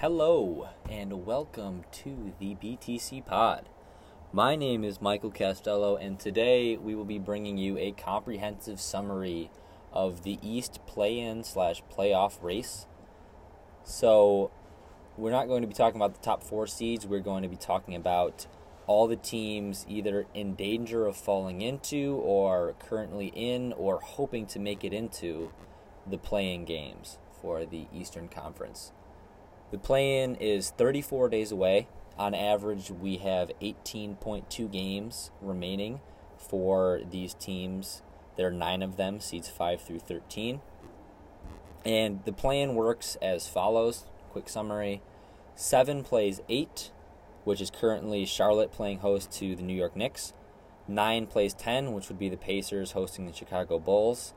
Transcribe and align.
Hello, 0.00 0.68
and 0.88 1.26
welcome 1.26 1.82
to 1.90 2.32
the 2.38 2.54
BTC 2.54 3.26
Pod. 3.26 3.68
My 4.32 4.54
name 4.54 4.84
is 4.84 5.00
Michael 5.00 5.32
Castello, 5.32 5.96
and 5.96 6.20
today 6.20 6.76
we 6.76 6.94
will 6.94 7.04
be 7.04 7.18
bringing 7.18 7.58
you 7.58 7.76
a 7.78 7.90
comprehensive 7.90 8.80
summary 8.80 9.50
of 9.92 10.22
the 10.22 10.38
East 10.40 10.78
play 10.86 11.18
in 11.18 11.42
slash 11.42 11.82
playoff 11.92 12.40
race. 12.40 12.86
So, 13.82 14.52
we're 15.16 15.32
not 15.32 15.48
going 15.48 15.62
to 15.62 15.66
be 15.66 15.74
talking 15.74 16.00
about 16.00 16.14
the 16.14 16.24
top 16.24 16.44
four 16.44 16.68
seeds, 16.68 17.04
we're 17.04 17.18
going 17.18 17.42
to 17.42 17.48
be 17.48 17.56
talking 17.56 17.96
about 17.96 18.46
all 18.86 19.08
the 19.08 19.16
teams 19.16 19.84
either 19.88 20.26
in 20.32 20.54
danger 20.54 21.06
of 21.06 21.16
falling 21.16 21.60
into, 21.60 22.14
or 22.22 22.76
currently 22.78 23.32
in, 23.34 23.72
or 23.72 23.98
hoping 23.98 24.46
to 24.46 24.60
make 24.60 24.84
it 24.84 24.92
into 24.92 25.50
the 26.06 26.18
play-in 26.18 26.64
games 26.64 27.18
for 27.42 27.66
the 27.66 27.88
Eastern 27.92 28.28
Conference. 28.28 28.92
The 29.70 29.78
play 29.78 30.22
in 30.22 30.34
is 30.36 30.70
34 30.70 31.28
days 31.28 31.52
away. 31.52 31.88
On 32.18 32.34
average, 32.34 32.90
we 32.90 33.18
have 33.18 33.52
18.2 33.60 34.70
games 34.72 35.30
remaining 35.40 36.00
for 36.36 37.00
these 37.10 37.34
teams. 37.34 38.02
There 38.36 38.48
are 38.48 38.52
nine 38.52 38.82
of 38.82 38.96
them, 38.96 39.20
seeds 39.20 39.48
5 39.48 39.80
through 39.80 40.00
13. 40.00 40.60
And 41.84 42.24
the 42.24 42.32
play-in 42.32 42.74
works 42.74 43.16
as 43.20 43.48
follows 43.48 44.06
quick 44.30 44.48
summary. 44.48 45.02
Seven 45.54 46.02
plays 46.02 46.40
eight, 46.48 46.90
which 47.44 47.60
is 47.60 47.70
currently 47.70 48.24
Charlotte 48.24 48.72
playing 48.72 48.98
host 48.98 49.30
to 49.32 49.54
the 49.54 49.62
New 49.62 49.74
York 49.74 49.96
Knicks. 49.96 50.32
Nine 50.86 51.26
plays 51.26 51.54
10, 51.54 51.92
which 51.92 52.08
would 52.08 52.18
be 52.18 52.28
the 52.28 52.36
Pacers 52.36 52.92
hosting 52.92 53.26
the 53.26 53.32
Chicago 53.32 53.78
Bulls. 53.78 54.34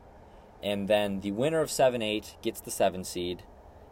And 0.63 0.87
then 0.87 1.21
the 1.21 1.31
winner 1.31 1.61
of 1.61 1.71
7 1.71 2.01
8 2.01 2.37
gets 2.41 2.61
the 2.61 2.71
7 2.71 3.03
seed 3.03 3.43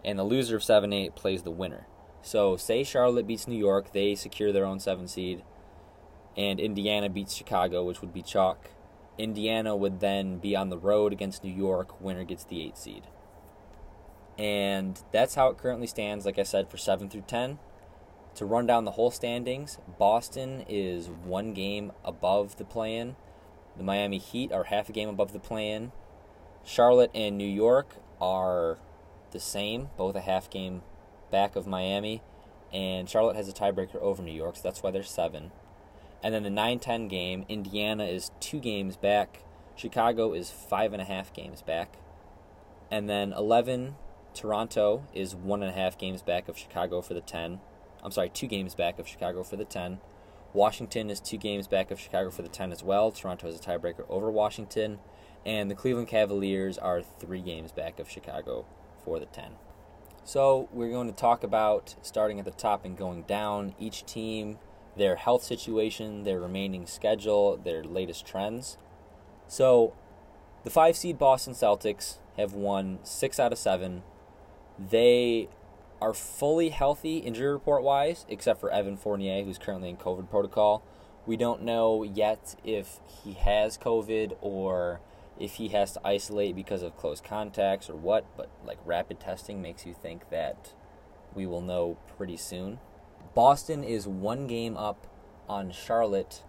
and 0.04 0.18
the 0.18 0.24
loser 0.24 0.56
of 0.56 0.64
7 0.64 0.92
8 0.92 1.16
plays 1.16 1.44
the 1.44 1.52
winner. 1.52 1.88
So, 2.22 2.58
say 2.58 2.84
Charlotte 2.84 3.28
beats 3.28 3.48
New 3.48 3.58
York, 3.58 3.94
they 3.94 4.16
secure 4.16 4.52
their 4.52 4.66
own 4.66 4.80
7 4.80 5.08
seed, 5.08 5.44
and 6.36 6.60
Indiana 6.60 7.10
beats 7.10 7.36
Chicago, 7.36 7.84
which 7.84 8.02
would 8.02 8.14
be 8.14 8.22
chalk. 8.22 8.70
Indiana 9.18 9.76
would 9.76 10.00
then 10.00 10.38
be 10.38 10.56
on 10.56 10.70
the 10.70 10.78
road 10.78 11.12
against 11.12 11.44
New 11.44 11.54
York, 11.54 12.00
winner 12.02 12.24
gets 12.24 12.44
the 12.44 12.62
8 12.62 12.78
seed. 12.78 13.04
And 14.38 15.02
that's 15.12 15.36
how 15.36 15.50
it 15.50 15.58
currently 15.58 15.88
stands, 15.88 16.26
like 16.26 16.40
I 16.40 16.44
said, 16.44 16.70
for 16.70 16.78
7 16.78 17.10
through 17.10 17.24
10. 17.28 17.60
To 18.36 18.46
run 18.46 18.66
down 18.66 18.86
the 18.86 18.92
whole 18.92 19.12
standings, 19.12 19.80
Boston 19.98 20.64
is 20.70 21.10
one 21.10 21.54
game 21.54 21.92
above 22.06 22.58
the 22.58 22.64
play 22.64 22.96
in. 22.96 23.18
The 23.76 23.84
Miami 23.84 24.18
Heat 24.18 24.54
are 24.54 24.66
half 24.66 24.88
a 24.88 24.94
game 24.94 25.10
above 25.10 25.34
the 25.34 25.40
play 25.40 25.72
in. 25.72 25.92
Charlotte 26.64 27.12
and 27.14 27.38
New 27.38 27.48
York 27.48 27.96
are 28.22 28.78
the 29.32 29.40
same, 29.40 29.90
both 29.98 30.16
a 30.16 30.22
half 30.22 30.50
game 30.50 30.82
back 31.32 31.56
of 31.56 31.68
Miami, 31.68 32.22
and 32.74 33.10
Charlotte 33.10 33.36
has 33.36 33.50
a 33.50 33.54
tiebreaker 33.54 33.96
over 34.02 34.22
New 34.22 34.32
York, 34.32 34.56
so 34.56 34.62
that's 34.64 34.84
why 34.84 34.92
they're 34.92 35.04
seven. 35.04 35.52
And 36.22 36.34
then 36.34 36.44
the 36.44 36.50
9 36.50 36.80
10 36.80 37.08
game, 37.08 37.46
Indiana 37.48 38.06
is 38.06 38.32
two 38.40 38.60
games 38.60 38.98
back, 38.98 39.44
Chicago 39.76 40.34
is 40.34 40.52
five 40.52 40.92
and 40.92 41.02
a 41.02 41.06
half 41.06 41.34
games 41.34 41.62
back. 41.62 41.98
And 42.92 43.10
then 43.10 43.32
11, 43.32 43.96
Toronto 44.34 45.06
is 45.14 45.36
one 45.36 45.62
and 45.64 45.72
a 45.72 45.74
half 45.74 45.98
games 45.98 46.22
back 46.22 46.50
of 46.50 46.58
Chicago 46.58 47.02
for 47.02 47.14
the 47.14 47.22
10. 47.22 47.62
I'm 48.04 48.12
sorry, 48.12 48.30
two 48.30 48.48
games 48.48 48.76
back 48.76 49.00
of 49.00 49.08
Chicago 49.08 49.44
for 49.44 49.56
the 49.56 49.66
10. 49.66 50.00
Washington 50.54 51.10
is 51.10 51.20
two 51.20 51.38
games 51.38 51.68
back 51.68 51.92
of 51.92 52.00
Chicago 52.00 52.30
for 52.32 52.42
the 52.42 52.50
10 52.50 52.72
as 52.72 52.84
well. 52.84 53.12
Toronto 53.12 53.48
has 53.48 53.60
a 53.60 53.64
tiebreaker 53.64 54.06
over 54.10 54.30
Washington. 54.32 55.00
And 55.46 55.72
the 55.72 55.76
Cleveland 55.76 56.08
Cavaliers 56.08 56.78
are 56.78 57.02
three 57.02 57.42
games 57.42 57.72
back 57.72 58.00
of 58.00 58.10
Chicago 58.10 58.66
for 59.04 59.20
the 59.20 59.26
10. 59.26 59.52
So, 60.24 60.70
we're 60.72 60.92
going 60.92 61.08
to 61.08 61.16
talk 61.16 61.44
about 61.44 61.96
starting 62.02 62.40
at 62.40 62.46
the 62.46 62.52
top 62.52 62.86
and 62.86 62.98
going 62.98 63.24
down 63.24 63.74
each 63.80 64.06
team, 64.06 64.60
their 64.96 65.16
health 65.16 65.44
situation, 65.44 66.24
their 66.24 66.40
remaining 66.40 66.86
schedule, 66.86 67.58
their 67.58 67.84
latest 67.84 68.26
trends. 68.26 68.78
So, 69.48 69.94
the 70.64 70.70
5 70.70 70.96
seed 70.96 71.18
Boston 71.18 71.54
Celtics 71.54 72.20
have 72.38 72.54
won 72.54 73.00
6 73.04 73.40
out 73.40 73.52
of 73.52 73.58
7. 73.58 74.04
They 74.78 75.50
are 76.02 76.14
fully 76.14 76.70
healthy 76.70 77.18
injury 77.18 77.52
report 77.52 77.84
wise, 77.84 78.26
except 78.30 78.60
for 78.60 78.70
Evan 78.70 78.98
Fournier, 78.98 79.44
who's 79.44 79.58
currently 79.58 79.90
in 79.90 79.98
COVID 79.98 80.30
protocol. 80.30 80.84
We 81.26 81.38
don't 81.38 81.64
know 81.64 82.04
yet 82.04 82.56
if 82.64 83.00
he 83.24 83.34
has 83.34 83.78
COVID 83.78 84.38
or 84.42 85.02
if 85.40 85.56
he 85.56 85.70
has 85.70 85.94
to 85.94 86.02
isolate 86.06 86.56
because 86.56 86.84
of 86.84 86.98
close 86.98 87.22
contacts 87.22 87.90
or 87.90 87.96
what, 87.96 88.26
but 88.36 88.50
like 88.66 88.78
rapid 88.86 89.20
testing 89.20 89.62
makes 89.62 89.86
you 89.86 89.94
think 89.94 90.30
that 90.30 90.74
we 91.34 91.46
will 91.46 91.62
know 91.62 91.98
pretty 92.18 92.38
soon. 92.38 92.80
Boston 93.34 93.84
is 93.84 94.08
one 94.08 94.48
game 94.48 94.76
up 94.76 95.08
on 95.48 95.72
Charlotte, 95.72 96.44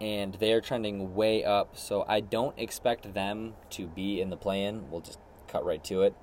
and 0.00 0.34
they're 0.34 0.60
trending 0.60 1.14
way 1.14 1.44
up, 1.44 1.76
so 1.76 2.04
I 2.06 2.20
don't 2.20 2.56
expect 2.58 3.12
them 3.14 3.54
to 3.70 3.86
be 3.86 4.20
in 4.20 4.30
the 4.30 4.36
play 4.36 4.62
in. 4.64 4.90
We'll 4.90 5.00
just 5.00 5.18
cut 5.48 5.64
right 5.64 5.82
to 5.84 6.02
it. 6.02 6.14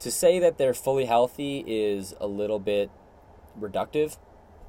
To 0.00 0.10
say 0.10 0.38
that 0.38 0.58
they're 0.58 0.74
fully 0.74 1.06
healthy 1.06 1.64
is 1.66 2.14
a 2.20 2.28
little 2.28 2.60
bit 2.60 2.90
reductive 3.58 4.16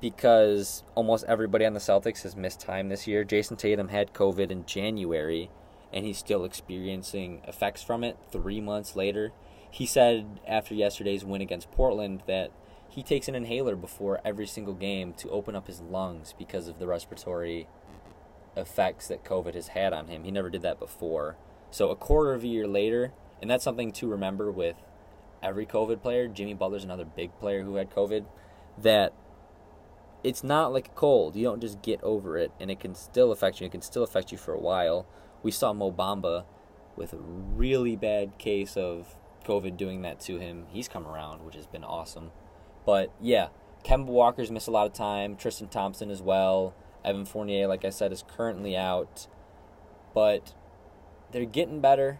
because 0.01 0.83
almost 0.95 1.25
everybody 1.25 1.65
on 1.65 1.73
the 1.73 1.79
Celtics 1.79 2.23
has 2.23 2.35
missed 2.35 2.59
time 2.61 2.89
this 2.89 3.05
year. 3.05 3.23
Jayson 3.23 3.57
Tatum 3.57 3.89
had 3.89 4.13
COVID 4.13 4.49
in 4.49 4.65
January 4.65 5.51
and 5.93 6.05
he's 6.05 6.17
still 6.17 6.43
experiencing 6.43 7.41
effects 7.47 7.83
from 7.83 8.03
it 8.03 8.17
three 8.31 8.61
months 8.61 8.95
later. 8.95 9.31
He 9.71 9.85
said 9.85 10.39
after 10.47 10.73
yesterday's 10.73 11.25
win 11.25 11.41
against 11.41 11.71
Portland 11.71 12.23
that 12.27 12.51
he 12.89 13.03
takes 13.03 13.27
an 13.27 13.35
inhaler 13.35 13.75
before 13.75 14.19
every 14.25 14.47
single 14.47 14.73
game 14.73 15.13
to 15.13 15.29
open 15.29 15.55
up 15.55 15.67
his 15.67 15.79
lungs 15.79 16.33
because 16.37 16.67
of 16.67 16.79
the 16.79 16.87
respiratory 16.87 17.67
effects 18.57 19.07
that 19.07 19.23
COVID 19.23 19.53
has 19.53 19.69
had 19.69 19.93
on 19.93 20.07
him. 20.07 20.23
He 20.23 20.31
never 20.31 20.49
did 20.49 20.63
that 20.63 20.79
before. 20.79 21.37
So 21.71 21.89
a 21.89 21.95
quarter 21.95 22.33
of 22.33 22.43
a 22.43 22.47
year 22.47 22.67
later, 22.67 23.13
and 23.41 23.49
that's 23.49 23.63
something 23.63 23.91
to 23.93 24.07
remember 24.07 24.51
with 24.51 24.75
every 25.41 25.65
COVID 25.65 26.01
player. 26.01 26.27
Jimmy 26.27 26.53
Butler's 26.53 26.83
another 26.83 27.05
big 27.05 27.37
player 27.39 27.63
who 27.63 27.75
had 27.75 27.91
COVID. 27.91 28.25
That 28.77 29.13
it's 30.23 30.43
not 30.43 30.73
like 30.73 30.87
a 30.87 30.91
cold. 30.91 31.35
You 31.35 31.43
don't 31.43 31.61
just 31.61 31.81
get 31.81 32.01
over 32.03 32.37
it, 32.37 32.51
and 32.59 32.71
it 32.71 32.79
can 32.79 32.95
still 32.95 33.31
affect 33.31 33.59
you. 33.59 33.67
It 33.67 33.71
can 33.71 33.81
still 33.81 34.03
affect 34.03 34.31
you 34.31 34.37
for 34.37 34.53
a 34.53 34.59
while. 34.59 35.05
We 35.43 35.51
saw 35.51 35.73
Mo 35.73 35.91
Bamba 35.91 36.45
with 36.95 37.13
a 37.13 37.17
really 37.17 37.95
bad 37.95 38.37
case 38.37 38.75
of 38.75 39.15
COVID 39.45 39.77
doing 39.77 40.01
that 40.01 40.19
to 40.21 40.37
him. 40.37 40.65
He's 40.69 40.87
come 40.87 41.07
around, 41.07 41.45
which 41.45 41.55
has 41.55 41.67
been 41.67 41.83
awesome. 41.83 42.31
But 42.85 43.11
yeah, 43.21 43.47
Kemba 43.83 44.07
Walker's 44.07 44.51
missed 44.51 44.67
a 44.67 44.71
lot 44.71 44.87
of 44.87 44.93
time. 44.93 45.35
Tristan 45.35 45.69
Thompson 45.69 46.09
as 46.11 46.21
well. 46.21 46.75
Evan 47.03 47.25
Fournier, 47.25 47.67
like 47.67 47.85
I 47.85 47.89
said, 47.89 48.11
is 48.11 48.23
currently 48.27 48.75
out. 48.75 49.27
But 50.13 50.53
they're 51.31 51.45
getting 51.45 51.79
better. 51.79 52.19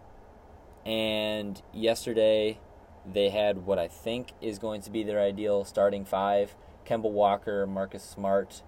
And 0.86 1.62
yesterday, 1.74 2.60
they 3.06 3.30
had 3.30 3.66
what 3.66 3.80
I 3.80 3.88
think 3.88 4.32
is 4.42 4.60
going 4.60 4.82
to 4.82 4.92
be 4.92 5.04
their 5.04 5.20
ideal 5.20 5.66
starting 5.66 6.06
five 6.06 6.56
Kemba 6.86 7.12
Walker, 7.12 7.68
Marcus 7.68 8.04
Smart, 8.04 8.64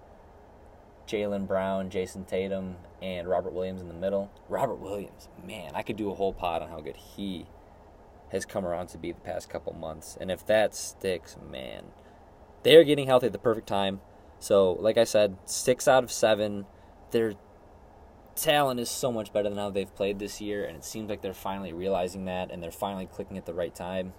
Jaylen 1.06 1.46
Brown, 1.46 1.90
Jayson 1.90 2.24
Tatum, 2.24 2.76
and 3.00 3.28
Robert 3.28 3.52
Williams 3.52 3.80
in 3.80 3.88
the 3.88 3.94
middle. 3.94 4.30
Robert 4.48 4.76
Williams, 4.76 5.28
man, 5.46 5.72
I 5.74 5.82
could 5.82 5.96
do 5.96 6.10
a 6.10 6.14
whole 6.14 6.32
pod 6.32 6.62
on 6.62 6.68
how 6.68 6.80
good 6.80 6.96
he 6.96 7.46
has 8.30 8.44
come 8.46 8.64
around 8.64 8.88
to 8.88 8.98
be 8.98 9.12
the 9.12 9.20
past 9.20 9.50
couple 9.50 9.72
months. 9.74 10.16
And 10.20 10.30
if 10.30 10.46
that 10.46 10.74
sticks, 10.74 11.36
man, 11.50 11.84
they 12.62 12.76
are 12.76 12.84
getting 12.84 13.06
healthy 13.06 13.26
at 13.26 13.32
the 13.32 13.38
perfect 13.38 13.66
time. 13.66 14.00
So, 14.38 14.72
like 14.72 14.98
I 14.98 15.04
said, 15.04 15.36
six 15.44 15.86
out 15.86 16.02
of 16.02 16.10
seven. 16.10 16.66
Their 17.10 17.34
talent 18.34 18.80
is 18.80 18.90
so 18.90 19.12
much 19.12 19.32
better 19.32 19.48
than 19.48 19.58
how 19.58 19.70
they've 19.70 19.94
played 19.94 20.18
this 20.18 20.40
year, 20.40 20.64
and 20.64 20.76
it 20.76 20.84
seems 20.84 21.10
like 21.10 21.20
they're 21.20 21.34
finally 21.34 21.72
realizing 21.72 22.24
that 22.24 22.50
and 22.50 22.62
they're 22.62 22.70
finally 22.72 23.06
clicking 23.06 23.36
at 23.36 23.46
the 23.46 23.54
right 23.54 23.74
time. 23.74 24.14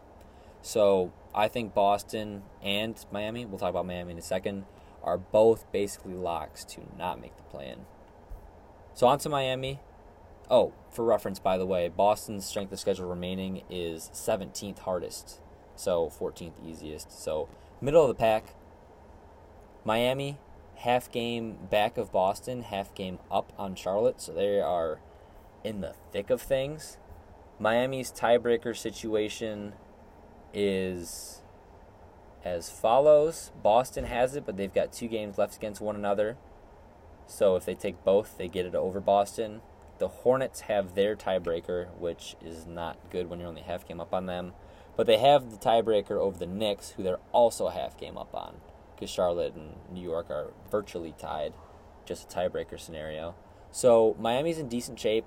So, 0.62 1.12
I 1.36 1.48
think 1.48 1.74
Boston 1.74 2.44
and 2.62 3.04
Miami, 3.12 3.46
we'll 3.46 3.60
talk 3.60 3.72
about 3.72 3.86
Miami 3.86 4.12
in 4.12 4.18
a 4.18 4.22
second, 4.22 4.66
are 5.04 5.18
both 5.18 5.72
basically 5.72 6.14
locks 6.14 6.64
to 6.66 6.82
not 6.98 7.22
make 7.22 7.36
the 7.38 7.44
play 7.44 7.70
in. 7.70 7.86
So 8.94 9.08
on 9.08 9.20
to 9.20 9.30
Miami. 9.30 9.80
Oh, 10.50 10.74
for 10.92 11.04
reference, 11.04 11.40
by 11.40 11.58
the 11.58 11.66
way, 11.66 11.90
Boston's 11.90 12.46
strength 12.46 12.72
of 12.72 12.80
schedule 12.80 13.10
remaining 13.10 13.64
is 13.70 14.10
17th 14.14 14.80
hardest, 14.80 15.42
so 15.76 16.12
14th 16.20 16.54
easiest. 16.66 17.12
So 17.24 17.50
middle 17.82 18.04
of 18.04 18.08
the 18.08 18.16
pack. 18.16 18.56
Miami, 19.86 20.38
half 20.78 21.12
game 21.12 21.58
back 21.70 21.98
of 21.98 22.12
Boston, 22.12 22.64
half 22.64 22.94
game 22.96 23.20
up 23.30 23.52
on 23.58 23.76
Charlotte, 23.76 24.22
so 24.22 24.34
they 24.34 24.62
are 24.62 25.00
in 25.64 25.82
the 25.82 25.94
thick 26.12 26.30
of 26.30 26.42
things. 26.42 26.98
Miami's 27.60 28.12
tiebreaker 28.12 28.76
situation 28.76 29.74
is 30.54 31.43
as 32.44 32.70
follows 32.70 33.52
Boston 33.62 34.06
has 34.06 34.36
it, 34.36 34.46
but 34.46 34.58
they've 34.58 34.74
got 34.74 34.92
two 34.92 35.08
games 35.08 35.38
left 35.38 35.56
against 35.56 35.82
one 35.82 35.96
another. 35.96 36.38
So 37.26 37.56
if 37.56 37.66
they 37.66 37.76
take 37.76 38.04
both, 38.04 38.38
they 38.38 38.48
get 38.48 38.66
it 38.66 38.76
over 38.76 39.00
Boston. 39.00 39.62
The 40.00 40.10
Hornets 40.10 40.62
have 40.62 40.96
their 40.96 41.16
tiebreaker, 41.16 41.96
which 41.98 42.36
is 42.44 42.66
not 42.66 42.98
good 43.10 43.30
when 43.30 43.40
you're 43.40 43.48
only 43.48 43.62
half 43.62 43.88
game 43.88 44.02
up 44.02 44.14
on 44.14 44.26
them. 44.26 44.54
But 44.96 45.08
they 45.08 45.18
have 45.18 45.52
the 45.52 45.58
tiebreaker 45.58 46.18
over 46.18 46.38
the 46.38 46.46
Knicks, 46.46 46.92
who 46.92 47.04
they're 47.04 47.20
also 47.32 47.70
half 47.70 47.98
game 47.98 48.18
up 48.18 48.36
on, 48.36 48.58
because 48.94 49.10
Charlotte 49.10 49.56
and 49.56 49.76
New 49.92 50.02
York 50.02 50.30
are 50.30 50.52
virtually 50.70 51.14
tied, 51.18 51.54
just 52.06 52.32
a 52.32 52.36
tiebreaker 52.36 52.80
scenario. 52.80 53.36
So 53.72 54.16
Miami's 54.20 54.60
in 54.60 54.68
decent 54.68 55.00
shape. 55.00 55.26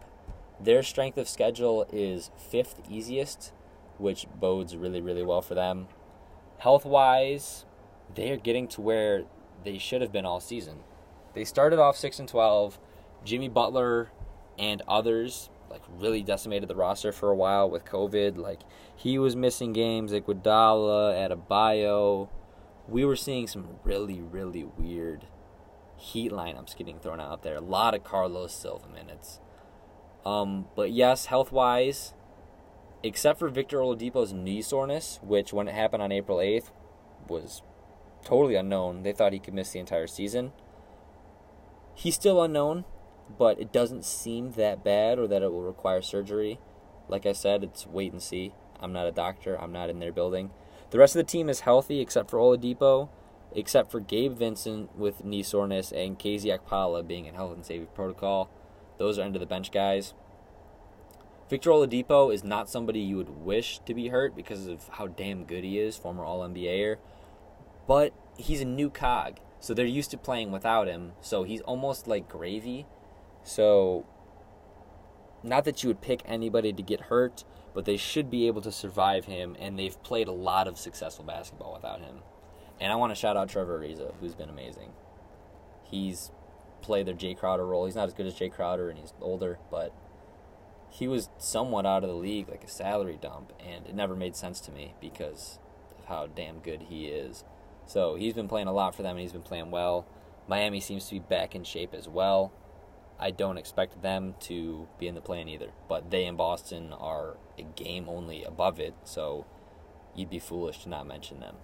Their 0.60 0.82
strength 0.82 1.18
of 1.18 1.28
schedule 1.28 1.86
is 1.92 2.30
fifth 2.36 2.80
easiest, 2.88 3.52
which 3.98 4.26
bodes 4.38 4.76
really, 4.76 5.00
really 5.00 5.24
well 5.24 5.42
for 5.42 5.54
them. 5.54 5.88
Health 6.58 6.84
wise, 6.84 7.64
they 8.14 8.30
are 8.30 8.36
getting 8.36 8.68
to 8.68 8.80
where 8.80 9.24
they 9.64 9.78
should 9.78 10.00
have 10.00 10.12
been 10.12 10.26
all 10.26 10.40
season. 10.40 10.78
They 11.34 11.44
started 11.44 11.78
off 11.78 11.96
six 11.96 12.18
and 12.18 12.28
twelve. 12.28 12.78
Jimmy 13.24 13.48
Butler 13.48 14.10
and 14.58 14.82
others 14.88 15.50
like 15.68 15.82
really 15.98 16.22
decimated 16.22 16.68
the 16.68 16.76
roster 16.76 17.12
for 17.12 17.30
a 17.30 17.36
while 17.36 17.68
with 17.68 17.84
COVID. 17.84 18.36
Like 18.38 18.60
he 18.94 19.18
was 19.18 19.36
missing 19.36 19.72
games, 19.72 20.12
Iguodala, 20.12 21.28
Adebayo. 21.28 22.28
We 22.88 23.04
were 23.04 23.16
seeing 23.16 23.46
some 23.46 23.78
really, 23.84 24.20
really 24.20 24.64
weird 24.64 25.26
Heat 25.98 26.30
lineups 26.30 26.76
getting 26.76 26.98
thrown 26.98 27.20
out 27.20 27.42
there. 27.42 27.56
A 27.56 27.60
lot 27.60 27.94
of 27.94 28.04
Carlos 28.04 28.52
Silva 28.52 28.86
minutes. 28.88 29.40
Um, 30.26 30.66
but 30.76 30.92
yes, 30.92 31.26
health 31.26 31.52
wise, 31.52 32.12
except 33.06 33.38
for 33.38 33.48
Victor 33.48 33.78
Oladipo's 33.78 34.32
knee 34.32 34.62
soreness, 34.62 35.20
which 35.22 35.52
when 35.52 35.68
it 35.68 35.74
happened 35.74 36.02
on 36.02 36.12
April 36.12 36.38
8th 36.38 36.70
was 37.28 37.62
totally 38.24 38.56
unknown. 38.56 39.02
They 39.02 39.12
thought 39.12 39.32
he 39.32 39.38
could 39.38 39.54
miss 39.54 39.70
the 39.70 39.78
entire 39.78 40.06
season. 40.06 40.52
He's 41.94 42.14
still 42.14 42.42
unknown, 42.42 42.84
but 43.38 43.58
it 43.60 43.72
doesn't 43.72 44.04
seem 44.04 44.52
that 44.52 44.84
bad 44.84 45.18
or 45.18 45.26
that 45.28 45.42
it 45.42 45.52
will 45.52 45.62
require 45.62 46.02
surgery. 46.02 46.58
Like 47.08 47.24
I 47.24 47.32
said, 47.32 47.62
it's 47.62 47.86
wait 47.86 48.12
and 48.12 48.22
see. 48.22 48.52
I'm 48.80 48.92
not 48.92 49.06
a 49.06 49.12
doctor, 49.12 49.58
I'm 49.60 49.72
not 49.72 49.88
in 49.88 50.00
their 50.00 50.12
building. 50.12 50.50
The 50.90 50.98
rest 50.98 51.16
of 51.16 51.24
the 51.24 51.30
team 51.30 51.48
is 51.48 51.60
healthy 51.60 52.00
except 52.00 52.30
for 52.30 52.38
Oladipo, 52.38 53.08
except 53.54 53.90
for 53.90 54.00
Gabe 54.00 54.36
Vincent 54.36 54.96
with 54.96 55.24
knee 55.24 55.42
soreness 55.42 55.92
and 55.92 56.18
KZ 56.18 56.58
Okpala 56.58 57.06
being 57.06 57.26
in 57.26 57.34
health 57.34 57.54
and 57.54 57.64
safety 57.64 57.88
protocol. 57.94 58.50
Those 58.98 59.18
are 59.18 59.22
under 59.22 59.38
the 59.38 59.46
bench 59.46 59.70
guys. 59.70 60.14
Victor 61.48 61.70
Oladipo 61.70 62.34
is 62.34 62.42
not 62.42 62.68
somebody 62.68 62.98
you 63.00 63.16
would 63.16 63.44
wish 63.44 63.78
to 63.86 63.94
be 63.94 64.08
hurt 64.08 64.34
because 64.34 64.66
of 64.66 64.88
how 64.88 65.06
damn 65.06 65.44
good 65.44 65.62
he 65.62 65.78
is, 65.78 65.96
former 65.96 66.24
All 66.24 66.40
NBAer. 66.40 66.96
But 67.86 68.12
he's 68.36 68.60
a 68.60 68.64
new 68.64 68.90
cog, 68.90 69.38
so 69.60 69.72
they're 69.72 69.86
used 69.86 70.10
to 70.10 70.18
playing 70.18 70.50
without 70.50 70.88
him. 70.88 71.12
So 71.20 71.44
he's 71.44 71.60
almost 71.60 72.08
like 72.08 72.28
gravy. 72.28 72.86
So, 73.44 74.06
not 75.44 75.64
that 75.64 75.84
you 75.84 75.88
would 75.88 76.00
pick 76.00 76.22
anybody 76.24 76.72
to 76.72 76.82
get 76.82 77.02
hurt, 77.02 77.44
but 77.74 77.84
they 77.84 77.96
should 77.96 78.28
be 78.28 78.48
able 78.48 78.62
to 78.62 78.72
survive 78.72 79.26
him, 79.26 79.56
and 79.60 79.78
they've 79.78 80.02
played 80.02 80.26
a 80.26 80.32
lot 80.32 80.66
of 80.66 80.78
successful 80.78 81.24
basketball 81.24 81.72
without 81.72 82.00
him. 82.00 82.22
And 82.80 82.92
I 82.92 82.96
want 82.96 83.12
to 83.12 83.14
shout 83.14 83.36
out 83.36 83.48
Trevor 83.48 83.78
Ariza, 83.78 84.14
who's 84.20 84.34
been 84.34 84.48
amazing. 84.48 84.90
He's 85.84 86.32
played 86.82 87.06
their 87.06 87.14
Jae 87.14 87.38
Crowder 87.38 87.64
role. 87.64 87.86
He's 87.86 87.94
not 87.94 88.08
as 88.08 88.14
good 88.14 88.26
as 88.26 88.34
Jae 88.34 88.52
Crowder, 88.52 88.90
and 88.90 88.98
he's 88.98 89.14
older, 89.20 89.60
but 89.70 89.94
he 90.90 91.08
was 91.08 91.28
somewhat 91.38 91.86
out 91.86 92.02
of 92.02 92.08
the 92.08 92.16
league, 92.16 92.48
like 92.48 92.64
a 92.64 92.68
salary 92.68 93.18
dump, 93.20 93.52
and 93.60 93.86
it 93.86 93.94
never 93.94 94.16
made 94.16 94.36
sense 94.36 94.60
to 94.62 94.72
me 94.72 94.94
because 95.00 95.58
of 95.98 96.06
how 96.06 96.26
damn 96.26 96.58
good 96.58 96.82
he 96.88 97.06
is. 97.06 97.44
So 97.86 98.14
he's 98.16 98.34
been 98.34 98.48
playing 98.48 98.68
a 98.68 98.72
lot 98.72 98.94
for 98.94 99.02
them, 99.02 99.12
and 99.12 99.20
he's 99.20 99.32
been 99.32 99.42
playing 99.42 99.70
well. 99.70 100.06
Miami 100.48 100.80
seems 100.80 101.06
to 101.06 101.14
be 101.14 101.18
back 101.20 101.54
in 101.54 101.64
shape 101.64 101.94
as 101.94 102.08
well. 102.08 102.52
I 103.18 103.30
don't 103.30 103.58
expect 103.58 104.02
them 104.02 104.34
to 104.40 104.88
be 104.98 105.06
in 105.06 105.14
the 105.14 105.20
play-in 105.20 105.48
either, 105.48 105.70
but 105.88 106.10
they 106.10 106.24
in 106.26 106.36
Boston 106.36 106.92
are 106.92 107.36
a 107.58 107.62
game 107.62 108.08
only 108.08 108.44
above 108.44 108.78
it, 108.78 108.94
so 109.04 109.46
you'd 110.14 110.30
be 110.30 110.38
foolish 110.38 110.82
to 110.82 110.88
not 110.88 111.06
mention 111.06 111.40
them. 111.40 111.56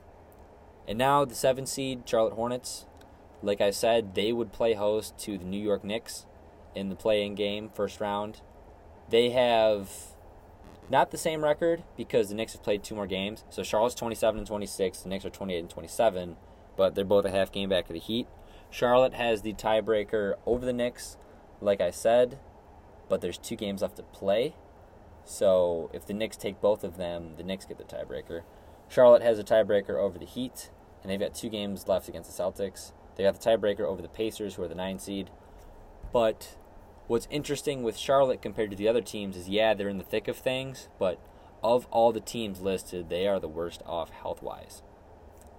And 0.89 0.99
now 0.99 1.25
the 1.25 1.35
seven 1.35 1.67
seed 1.67 2.03
Charlotte 2.07 2.35
Hornets, 2.35 2.87
like 3.43 3.61
I 3.61 3.71
said, 3.71 4.15
they 4.15 4.33
would 4.33 4.53
play 4.53 4.75
host 4.75 5.19
to 5.19 5.37
the 5.37 5.45
New 5.45 5.61
York 5.63 5.85
Knicks 5.85 6.27
in 6.75 6.89
the 6.89 6.97
play-in 6.97 7.35
game, 7.35 7.69
first 7.69 8.01
round. 8.01 8.41
They 9.13 9.29
have 9.29 9.91
not 10.89 11.11
the 11.11 11.19
same 11.19 11.45
record 11.45 11.83
because 11.99 12.31
the 12.31 12.35
Knicks 12.35 12.55
have 12.55 12.63
played 12.63 12.83
two 12.83 12.95
more 12.95 13.07
games. 13.07 13.45
So 13.51 13.63
Charlotte's 13.63 13.95
27 13.95 14.39
and 14.39 14.47
26, 14.47 15.01
the 15.01 15.09
Knicks 15.11 15.27
are 15.27 15.31
28 15.31 15.59
and 15.59 15.69
27, 15.69 16.37
but 16.79 16.95
they're 16.95 17.05
both 17.05 17.27
a 17.27 17.31
half 17.31 17.53
game 17.53 17.69
back 17.69 17.91
of 17.91 17.93
the 17.93 18.01
Heat. 18.01 18.27
Charlotte 18.71 19.13
has 19.13 19.43
the 19.43 19.53
tiebreaker 19.53 20.37
over 20.47 20.65
the 20.65 20.73
Knicks, 20.73 21.19
like 21.61 21.83
I 21.83 21.91
said, 21.91 22.39
but 23.11 23.21
there's 23.21 23.37
two 23.37 23.55
games 23.55 23.83
left 23.83 23.97
to 23.97 24.03
play. 24.03 24.55
So 25.27 25.91
if 25.93 26.07
the 26.07 26.15
Knicks 26.15 26.39
take 26.39 26.63
both 26.63 26.83
of 26.83 26.97
them, 26.97 27.35
the 27.37 27.43
Knicks 27.43 27.67
get 27.67 27.77
the 27.77 27.85
tiebreaker. 27.85 28.45
Charlotte 28.89 29.23
has 29.23 29.39
a 29.39 29.45
tiebreaker 29.45 29.99
over 29.99 30.19
the 30.19 30.25
Heat, 30.25 30.71
and 31.03 31.13
they've 31.13 31.21
got 31.21 31.35
two 31.35 31.51
games 31.51 31.87
left 31.87 32.09
against 32.09 32.35
the 32.35 32.43
Celtics. 32.43 32.93
They 33.17 33.25
got 33.25 33.39
the 33.39 33.51
tiebreaker 33.51 33.83
over 33.83 34.01
the 34.01 34.09
Pacers, 34.09 34.55
who 34.55 34.63
are 34.63 34.69
the 34.69 34.75
nine 34.75 34.99
seed. 34.99 35.29
But 36.15 36.57
what's 37.07 37.29
interesting 37.31 37.83
with 37.83 37.97
Charlotte 37.97 38.43
compared 38.43 38.71
to 38.71 38.77
the 38.77 38.89
other 38.89 39.01
teams 39.01 39.37
is, 39.37 39.49
yeah, 39.49 39.75
they're 39.75 39.89
in 39.89 39.99
the 39.99 40.05
thick 40.05 40.29
of 40.29 40.37
things, 40.37 40.89
but 40.99 41.21
of 41.63 41.87
all 41.91 42.13
the 42.13 42.21
teams 42.21 42.61
listed, 42.61 43.09
they 43.09 43.27
are 43.27 43.41
the 43.41 43.49
worst 43.49 43.83
off 43.87 44.11
health 44.11 44.43
wise. 44.43 44.83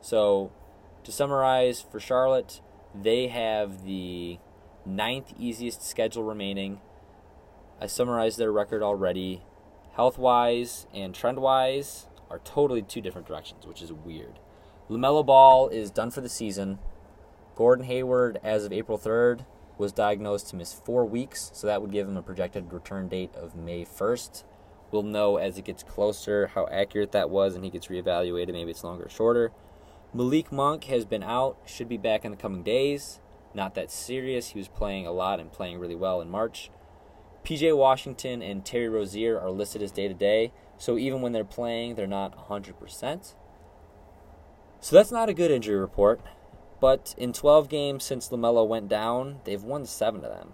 So, 0.01 0.51
to 1.03 1.11
summarize, 1.11 1.81
for 1.81 1.99
Charlotte, 1.99 2.61
they 2.93 3.27
have 3.27 3.83
the 3.85 4.39
ninth 4.85 5.33
easiest 5.37 5.83
schedule 5.83 6.23
remaining. 6.23 6.81
I 7.79 7.87
summarized 7.87 8.37
their 8.37 8.51
record 8.51 8.83
already. 8.83 9.43
Health 9.93 10.17
wise 10.17 10.87
and 10.93 11.13
trend 11.13 11.39
wise 11.39 12.07
are 12.29 12.39
totally 12.39 12.81
two 12.81 13.01
different 13.01 13.27
directions, 13.27 13.65
which 13.65 13.81
is 13.81 13.93
weird. 13.93 14.39
LaMelo 14.89 15.25
Ball 15.25 15.69
is 15.69 15.91
done 15.91 16.11
for 16.11 16.21
the 16.21 16.29
season. 16.29 16.79
Gordon 17.55 17.85
Hayward, 17.85 18.39
as 18.43 18.65
of 18.65 18.73
April 18.73 18.97
3rd, 18.97 19.45
was 19.77 19.91
diagnosed 19.91 20.49
to 20.49 20.55
miss 20.55 20.73
four 20.73 21.05
weeks, 21.05 21.51
so 21.53 21.67
that 21.67 21.81
would 21.81 21.91
give 21.91 22.07
him 22.07 22.17
a 22.17 22.21
projected 22.21 22.71
return 22.71 23.07
date 23.07 23.35
of 23.35 23.55
May 23.55 23.85
1st. 23.85 24.43
We'll 24.91 25.03
know 25.03 25.37
as 25.37 25.57
it 25.57 25.65
gets 25.65 25.81
closer 25.81 26.47
how 26.47 26.67
accurate 26.71 27.11
that 27.13 27.29
was 27.29 27.55
and 27.55 27.63
he 27.63 27.71
gets 27.71 27.87
reevaluated. 27.87 28.51
Maybe 28.51 28.71
it's 28.71 28.83
longer 28.83 29.05
or 29.05 29.09
shorter. 29.09 29.51
Malik 30.13 30.51
Monk 30.51 30.83
has 30.85 31.05
been 31.05 31.23
out, 31.23 31.57
should 31.65 31.89
be 31.89 31.97
back 31.97 32.23
in 32.23 32.31
the 32.31 32.37
coming 32.37 32.61
days. 32.61 33.19
Not 33.55 33.73
that 33.73 33.89
serious. 33.89 34.49
He 34.49 34.59
was 34.59 34.67
playing 34.67 35.07
a 35.07 35.11
lot 35.11 35.39
and 35.39 35.51
playing 35.51 35.79
really 35.79 35.95
well 35.95 36.21
in 36.21 36.29
March. 36.29 36.69
PJ 37.43 37.75
Washington 37.75 38.41
and 38.41 38.63
Terry 38.63 38.87
Rozier 38.87 39.39
are 39.39 39.49
listed 39.49 39.81
as 39.81 39.91
day 39.91 40.07
to 40.07 40.13
day, 40.13 40.53
so 40.77 40.97
even 40.97 41.21
when 41.21 41.33
they're 41.33 41.43
playing, 41.43 41.95
they're 41.95 42.07
not 42.07 42.47
100%. 42.47 43.33
So 44.79 44.95
that's 44.95 45.11
not 45.11 45.29
a 45.29 45.33
good 45.33 45.51
injury 45.51 45.75
report. 45.75 46.21
But 46.83 47.15
in 47.17 47.31
12 47.31 47.69
games 47.69 48.03
since 48.03 48.27
LaMelo 48.27 48.67
went 48.67 48.89
down, 48.89 49.39
they've 49.45 49.63
won 49.63 49.85
seven 49.85 50.25
of 50.25 50.31
them. 50.31 50.51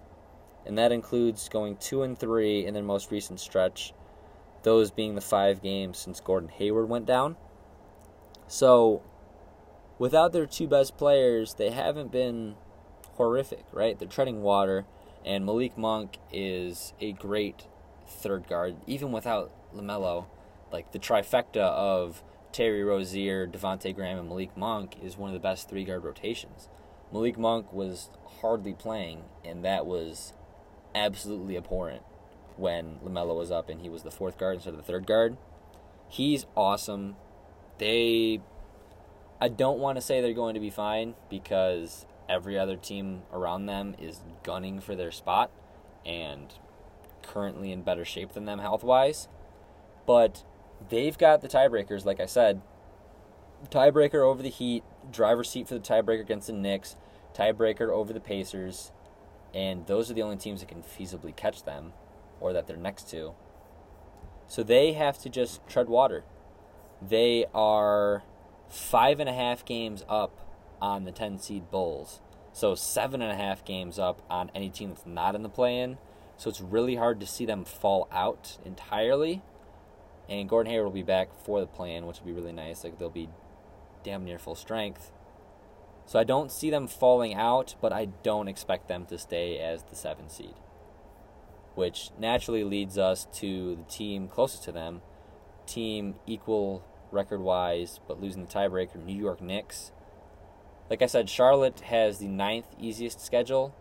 And 0.64 0.78
that 0.78 0.92
includes 0.92 1.50
going 1.50 1.78
2 1.78 2.04
and 2.04 2.16
3 2.16 2.68
in 2.68 2.76
their 2.76 2.84
most 2.84 3.10
recent 3.10 3.40
stretch, 3.40 3.94
those 4.62 4.92
being 4.92 5.16
the 5.16 5.22
five 5.22 5.64
games 5.64 5.98
since 5.98 6.20
Gordon 6.20 6.50
Hayward 6.50 6.88
went 6.88 7.08
down. 7.08 7.36
So, 8.46 9.02
without 9.98 10.32
their 10.32 10.46
two 10.46 10.68
best 10.68 10.98
players, 10.98 11.56
they 11.56 11.72
haven't 11.72 12.12
been 12.12 12.54
horrific, 13.16 13.66
right? 13.72 13.98
They're 13.98 14.08
treading 14.08 14.44
water, 14.44 14.86
and 15.26 15.44
Malik 15.44 15.80
Monk 15.80 16.20
is 16.32 16.94
a 17.02 17.12
great 17.12 17.66
third 18.06 18.48
guard, 18.48 18.76
even 18.86 19.12
without 19.12 19.50
LaMelo. 19.76 20.28
Like 20.72 20.92
the 20.92 21.00
trifecta 21.00 21.58
of 21.58 22.22
Terry 22.52 22.84
Rozier, 22.84 23.48
Devonte 23.48 23.96
Graham, 23.96 24.20
and 24.20 24.30
Malik 24.30 24.56
Monk 24.58 24.98
is 25.02 25.18
one 25.18 25.30
of 25.30 25.34
the 25.34 25.40
best 25.40 25.70
three 25.70 25.84
guard 25.84 26.04
rotations. 26.04 26.68
Malik 27.12 27.38
Monk 27.38 27.72
was 27.72 28.10
hardly 28.42 28.74
playing, 28.74 29.24
and 29.44 29.64
that 29.64 29.86
was 29.86 30.34
absolutely 30.96 31.58
abhorrent 31.58 32.04
when 32.58 33.00
LaMelo 33.04 33.36
was 33.36 33.52
up 33.52 33.70
and 33.70 33.82
he 33.82 33.90
was 33.90 34.04
the 34.04 34.12
fourth 34.12 34.38
guard 34.38 34.56
instead 34.56 34.74
of 34.74 34.78
the 34.78 34.84
third 34.84 35.06
guard. 35.06 35.38
He's 36.10 36.46
awesome. 36.58 37.16
They, 37.78 38.42
I 39.40 39.48
don't 39.48 39.80
want 39.80 39.98
to 39.98 40.02
say 40.02 40.20
they're 40.20 40.34
going 40.34 40.56
to 40.56 40.60
be 40.60 40.70
fine 40.70 41.16
because 41.30 42.06
every 42.28 42.60
other 42.60 42.76
team 42.76 43.24
around 43.32 43.66
them 43.66 43.96
is 44.00 44.22
gunning 44.44 44.80
for 44.82 44.96
their 44.96 45.12
spot 45.12 45.52
and 46.06 46.54
currently 47.24 47.72
in 47.72 47.84
better 47.84 48.06
shape 48.06 48.34
than 48.34 48.46
them 48.46 48.60
health 48.60 48.84
wise. 48.84 49.28
But 50.06 50.44
they've 50.90 51.18
got 51.18 51.42
the 51.42 51.48
tiebreakers, 51.48 52.06
like 52.06 52.20
I 52.20 52.26
said. 52.26 52.62
Tiebreaker 53.70 54.26
over 54.26 54.42
the 54.42 54.50
Heat, 54.50 54.84
driver's 55.12 55.50
seat 55.50 55.68
for 55.68 55.74
the 55.74 55.82
tiebreaker 55.82 56.22
against 56.22 56.48
the 56.48 56.54
Knicks, 56.54 56.96
tiebreaker 57.34 57.90
over 57.90 58.14
the 58.14 58.22
Pacers, 58.22 58.92
and 59.54 59.86
those 59.88 60.10
are 60.10 60.14
the 60.14 60.22
only 60.22 60.38
teams 60.38 60.62
that 60.62 60.70
can 60.70 60.84
feasibly 60.84 61.36
catch 61.36 61.64
them 61.64 61.94
or 62.40 62.54
that 62.54 62.68
they're 62.68 62.78
next 62.78 63.10
to. 63.10 63.34
So 64.48 64.64
they 64.64 64.94
have 64.94 65.18
to 65.20 65.30
just 65.30 65.68
tread 65.68 65.90
water. 65.90 66.24
They 67.02 67.46
are 67.54 68.24
five 68.70 69.20
and 69.20 69.30
a 69.30 69.34
half 69.34 69.66
games 69.66 70.04
up 70.08 70.46
on 70.82 71.04
the 71.04 71.12
10 71.12 71.40
seed 71.40 71.70
Bulls. 71.70 72.22
So 72.52 72.76
seven 72.76 73.22
and 73.22 73.32
a 73.32 73.36
half 73.36 73.64
games 73.64 74.00
up 74.00 74.22
on 74.30 74.52
any 74.56 74.70
team 74.70 74.90
that's 74.90 75.06
not 75.06 75.36
in 75.36 75.44
the 75.44 75.50
play 75.50 75.80
in. 75.80 75.98
So 76.38 76.50
it's 76.50 76.62
really 76.62 76.96
hard 76.96 77.20
to 77.20 77.28
see 77.28 77.46
them 77.46 77.66
fall 77.66 78.08
out 78.12 78.58
entirely 78.66 79.42
and 80.30 80.48
Gordon 80.48 80.72
Hayward 80.72 80.86
will 80.86 80.94
be 80.94 81.04
back 81.04 81.30
for 81.44 81.60
the 81.60 81.68
play-in, 81.68 82.06
which 82.06 82.20
will 82.20 82.28
be 82.28 82.34
really 82.34 82.54
nice. 82.54 82.84
Like 82.84 83.00
they'll 83.00 83.10
be 83.10 83.30
damn 84.04 84.24
near 84.24 84.38
full 84.38 84.56
strength. 84.56 85.12
So 86.06 86.20
I 86.20 86.24
don't 86.24 86.52
see 86.52 86.70
them 86.70 86.88
falling 86.88 87.34
out, 87.34 87.76
but 87.82 87.92
I 87.92 88.06
don't 88.06 88.48
expect 88.48 88.88
them 88.88 89.06
to 89.08 89.18
stay 89.18 89.60
as 89.60 89.84
the 89.84 89.96
seven 89.96 90.30
seed. 90.30 90.56
Which 91.76 92.12
naturally 92.18 92.64
leads 92.64 92.98
us 92.98 93.28
to 93.34 93.76
the 93.76 93.84
team 93.84 94.28
closest 94.28 94.64
to 94.64 94.72
them, 94.72 95.02
team 95.66 96.16
equal 96.26 96.84
record 97.12 97.42
wise, 97.42 98.00
but 98.08 98.22
losing 98.22 98.46
the 98.46 98.52
tiebreaker, 98.52 99.04
New 99.04 99.16
York 99.16 99.42
Knicks. 99.42 99.92
Like 100.90 101.02
I 101.02 101.06
said, 101.06 101.30
Charlotte 101.30 101.82
has 101.82 102.20
the 102.20 102.28
ninth 102.28 102.68
easiest 102.80 103.24
schedule. 103.24 103.76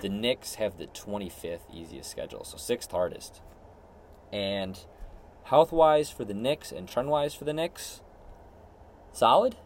The 0.00 0.08
Knicks 0.08 0.56
have 0.56 0.76
the 0.76 0.86
25th 0.86 1.72
easiest 1.72 2.10
schedule, 2.10 2.44
so 2.44 2.56
sixth 2.56 2.90
hardest. 2.90 3.40
And 4.32 4.78
health 5.44 5.72
wise 5.72 6.10
for 6.10 6.24
the 6.24 6.34
Knicks 6.34 6.72
and 6.72 6.88
trend 6.88 7.08
wise 7.08 7.34
for 7.34 7.44
the 7.44 7.52
Knicks, 7.52 8.00
solid. 9.12 9.56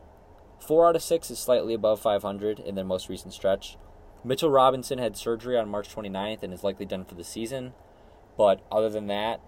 Four 0.61 0.88
out 0.88 0.97
of 0.97 1.02
six 1.02 1.30
is 1.30 1.38
slightly 1.38 1.73
above 1.73 2.00
500 2.00 2.58
in 2.58 2.75
their 2.75 2.85
most 2.85 3.08
recent 3.08 3.32
stretch. 3.32 3.76
Mitchell 4.25 4.50
Robinson 4.50 4.99
had 4.99 5.16
surgery 5.16 5.56
on 5.56 5.68
March 5.68 5.94
29th 5.94 6.42
and 6.42 6.52
is 6.52 6.64
likely 6.64 6.85
done 6.85 7.04
for 7.04 7.14
the 7.14 7.25
season. 7.25 7.73
But 8.37 8.61
other 8.70 8.90
than 8.90 9.06
that, 9.06 9.40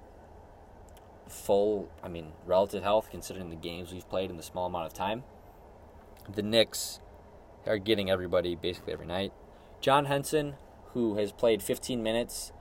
full, 1.28 1.90
I 2.02 2.08
mean, 2.08 2.32
relative 2.46 2.82
health 2.82 3.08
considering 3.10 3.50
the 3.50 3.56
games 3.56 3.92
we've 3.92 4.08
played 4.08 4.30
in 4.30 4.36
the 4.36 4.42
small 4.42 4.66
amount 4.66 4.86
of 4.86 4.94
time. 4.94 5.24
The 6.32 6.42
Knicks 6.42 7.00
are 7.66 7.78
getting 7.78 8.10
everybody 8.10 8.54
basically 8.54 8.92
every 8.92 9.06
night. 9.06 9.32
John 9.80 10.04
Henson, 10.04 10.54
who 10.92 11.16
has 11.16 11.32
played 11.32 11.62
15 11.62 12.02
minutes 12.02 12.52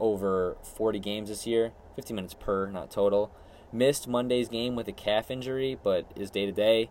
over 0.00 0.56
40 0.62 0.98
games 0.98 1.28
this 1.28 1.46
year, 1.46 1.72
15 1.96 2.14
minutes 2.14 2.34
per, 2.34 2.70
not 2.70 2.90
total, 2.90 3.30
missed 3.72 4.08
Monday's 4.08 4.48
game 4.48 4.76
with 4.76 4.88
a 4.88 4.92
calf 4.92 5.30
injury, 5.30 5.78
but 5.82 6.10
is 6.16 6.30
day 6.30 6.46
to 6.46 6.52
day. 6.52 6.90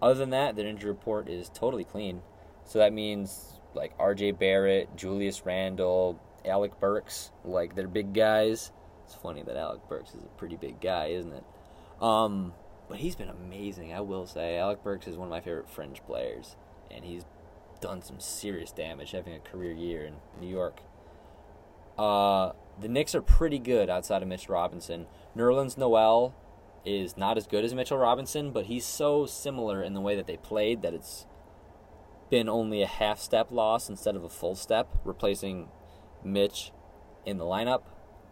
Other 0.00 0.14
than 0.14 0.30
that, 0.30 0.56
their 0.56 0.66
injury 0.66 0.90
report 0.90 1.28
is 1.28 1.48
totally 1.48 1.84
clean. 1.84 2.22
So 2.64 2.78
that 2.78 2.92
means 2.92 3.60
like 3.74 3.96
RJ 3.98 4.38
Barrett, 4.38 4.96
Julius 4.96 5.44
Randle, 5.44 6.20
Alec 6.44 6.78
Burks, 6.80 7.30
like 7.44 7.74
they're 7.74 7.88
big 7.88 8.12
guys. 8.12 8.72
It's 9.04 9.14
funny 9.14 9.42
that 9.42 9.56
Alec 9.56 9.88
Burks 9.88 10.14
is 10.14 10.22
a 10.22 10.38
pretty 10.38 10.56
big 10.56 10.80
guy, 10.80 11.06
isn't 11.08 11.32
it? 11.32 11.44
Um, 12.00 12.52
but 12.88 12.98
he's 12.98 13.16
been 13.16 13.28
amazing, 13.28 13.92
I 13.92 14.00
will 14.00 14.26
say. 14.26 14.58
Alec 14.58 14.82
Burks 14.82 15.06
is 15.06 15.16
one 15.16 15.28
of 15.28 15.30
my 15.30 15.40
favorite 15.40 15.68
fringe 15.68 16.02
players, 16.06 16.56
and 16.90 17.04
he's 17.04 17.24
done 17.80 18.02
some 18.02 18.20
serious 18.20 18.72
damage 18.72 19.10
having 19.12 19.34
a 19.34 19.38
career 19.38 19.72
year 19.72 20.04
in 20.04 20.14
New 20.40 20.48
York. 20.48 20.80
Uh, 21.98 22.52
the 22.80 22.88
Knicks 22.88 23.14
are 23.14 23.22
pretty 23.22 23.58
good 23.58 23.88
outside 23.88 24.22
of 24.22 24.28
Mitch 24.28 24.48
Robinson. 24.48 25.06
Nerlens 25.36 25.78
Noel 25.78 26.34
is 26.84 27.16
not 27.16 27.38
as 27.38 27.46
good 27.46 27.64
as 27.64 27.74
Mitchell 27.74 27.98
Robinson, 27.98 28.50
but 28.50 28.66
he's 28.66 28.84
so 28.84 29.26
similar 29.26 29.82
in 29.82 29.94
the 29.94 30.00
way 30.00 30.16
that 30.16 30.26
they 30.26 30.36
played 30.36 30.82
that 30.82 30.94
it's 30.94 31.26
been 32.30 32.48
only 32.48 32.82
a 32.82 32.86
half 32.86 33.18
step 33.18 33.50
loss 33.50 33.88
instead 33.88 34.16
of 34.16 34.24
a 34.24 34.28
full 34.28 34.54
step, 34.54 34.88
replacing 35.04 35.68
Mitch 36.22 36.72
in 37.24 37.38
the 37.38 37.44
lineup. 37.44 37.82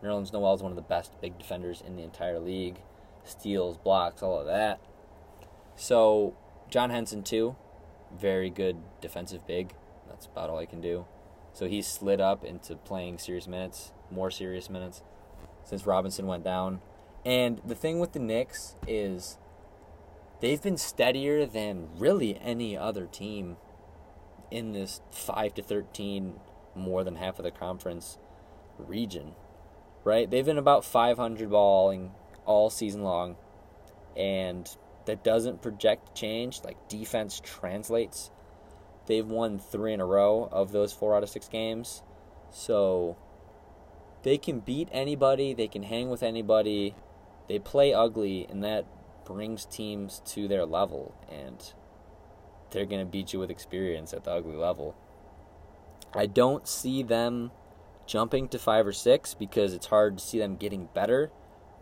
Nerlens 0.02 0.32
Noel 0.32 0.54
is 0.54 0.62
one 0.62 0.72
of 0.72 0.76
the 0.76 0.82
best 0.82 1.12
big 1.20 1.38
defenders 1.38 1.82
in 1.86 1.96
the 1.96 2.02
entire 2.02 2.40
league. 2.40 2.80
Steals, 3.24 3.78
blocks, 3.78 4.22
all 4.22 4.40
of 4.40 4.46
that. 4.46 4.80
So, 5.76 6.34
John 6.68 6.90
Henson, 6.90 7.22
too. 7.22 7.56
Very 8.18 8.50
good 8.50 8.76
defensive 9.00 9.46
big. 9.46 9.74
That's 10.08 10.26
about 10.26 10.50
all 10.50 10.58
I 10.58 10.66
can 10.66 10.80
do. 10.80 11.06
So 11.52 11.66
he 11.66 11.82
slid 11.82 12.20
up 12.20 12.44
into 12.44 12.76
playing 12.76 13.18
serious 13.18 13.46
minutes, 13.46 13.92
more 14.10 14.30
serious 14.30 14.70
minutes, 14.70 15.02
since 15.64 15.86
Robinson 15.86 16.26
went 16.26 16.44
down. 16.44 16.80
And 17.24 17.60
the 17.64 17.74
thing 17.74 18.00
with 18.00 18.12
the 18.12 18.18
Knicks 18.18 18.74
is 18.86 19.38
they've 20.40 20.62
been 20.62 20.76
steadier 20.76 21.46
than 21.46 21.88
really 21.96 22.38
any 22.38 22.76
other 22.76 23.06
team 23.06 23.56
in 24.50 24.72
this 24.72 25.00
5 25.12 25.54
to 25.54 25.62
13 25.62 26.34
more 26.74 27.04
than 27.04 27.16
half 27.16 27.38
of 27.38 27.44
the 27.44 27.50
conference 27.50 28.18
region 28.78 29.32
right 30.04 30.30
they've 30.30 30.44
been 30.44 30.58
about 30.58 30.84
500 30.84 31.50
balling 31.50 32.10
all 32.44 32.68
season 32.68 33.02
long 33.02 33.36
and 34.16 34.76
that 35.06 35.24
doesn't 35.24 35.62
project 35.62 36.14
change 36.14 36.60
like 36.64 36.88
defense 36.88 37.40
translates 37.42 38.30
they've 39.06 39.26
won 39.26 39.58
3 39.58 39.94
in 39.94 40.00
a 40.00 40.06
row 40.06 40.48
of 40.52 40.72
those 40.72 40.92
4 40.92 41.16
out 41.16 41.22
of 41.22 41.28
6 41.28 41.48
games 41.48 42.02
so 42.50 43.16
they 44.22 44.38
can 44.38 44.60
beat 44.60 44.88
anybody 44.92 45.54
they 45.54 45.68
can 45.68 45.84
hang 45.84 46.10
with 46.10 46.22
anybody 46.22 46.94
they 47.48 47.58
play 47.58 47.92
ugly 47.92 48.46
and 48.48 48.62
that 48.62 48.86
brings 49.24 49.64
teams 49.64 50.20
to 50.24 50.48
their 50.48 50.64
level 50.64 51.14
and 51.30 51.74
they're 52.70 52.86
going 52.86 53.04
to 53.04 53.10
beat 53.10 53.32
you 53.32 53.38
with 53.38 53.50
experience 53.50 54.12
at 54.12 54.24
the 54.24 54.30
ugly 54.30 54.56
level. 54.56 54.96
I 56.14 56.26
don't 56.26 56.66
see 56.66 57.02
them 57.02 57.50
jumping 58.06 58.48
to 58.48 58.58
5 58.58 58.86
or 58.86 58.92
6 58.92 59.34
because 59.34 59.72
it's 59.72 59.86
hard 59.86 60.18
to 60.18 60.24
see 60.24 60.38
them 60.38 60.56
getting 60.56 60.88
better, 60.94 61.30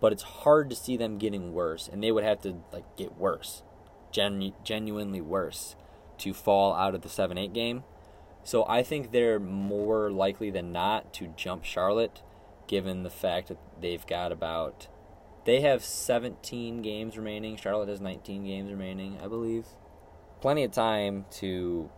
but 0.01 0.13
it's 0.13 0.23
hard 0.23 0.71
to 0.71 0.77
see 0.77 0.97
them 0.97 1.19
getting 1.19 1.53
worse 1.53 1.89
and 1.91 2.03
they 2.03 2.13
would 2.13 2.25
have 2.25 2.41
to 2.43 2.63
like 2.73 2.97
get 2.97 3.17
worse. 3.17 3.63
Genu- 4.13 4.53
genuinely 4.65 5.21
worse 5.21 5.77
to 6.21 6.33
fall 6.33 6.75
out 6.75 6.95
of 6.95 7.03
the 7.03 7.09
7-8 7.09 7.53
game. 7.53 7.85
So 8.45 8.65
I 8.67 8.83
think 8.83 9.11
they're 9.11 9.41
more 9.41 10.11
likely 10.11 10.51
than 10.51 10.73
not 10.73 11.13
to 11.15 11.35
jump 11.37 11.65
Charlotte 11.65 12.23
given 12.67 13.03
the 13.03 13.11
fact 13.11 13.49
that 13.49 13.59
they've 13.81 14.07
got 14.07 14.33
about 14.33 14.89
they 15.45 15.63
have 15.63 15.85
17 15.85 16.83
games 16.83 17.17
remaining. 17.17 17.57
Charlotte 17.57 17.89
has 17.89 18.01
19 18.01 18.45
games 18.45 18.71
remaining, 18.71 19.19
I 19.23 19.29
believe. 19.29 19.67
Plenty 20.41 20.65
of 20.65 20.73
time 20.73 21.25
to 21.33 21.91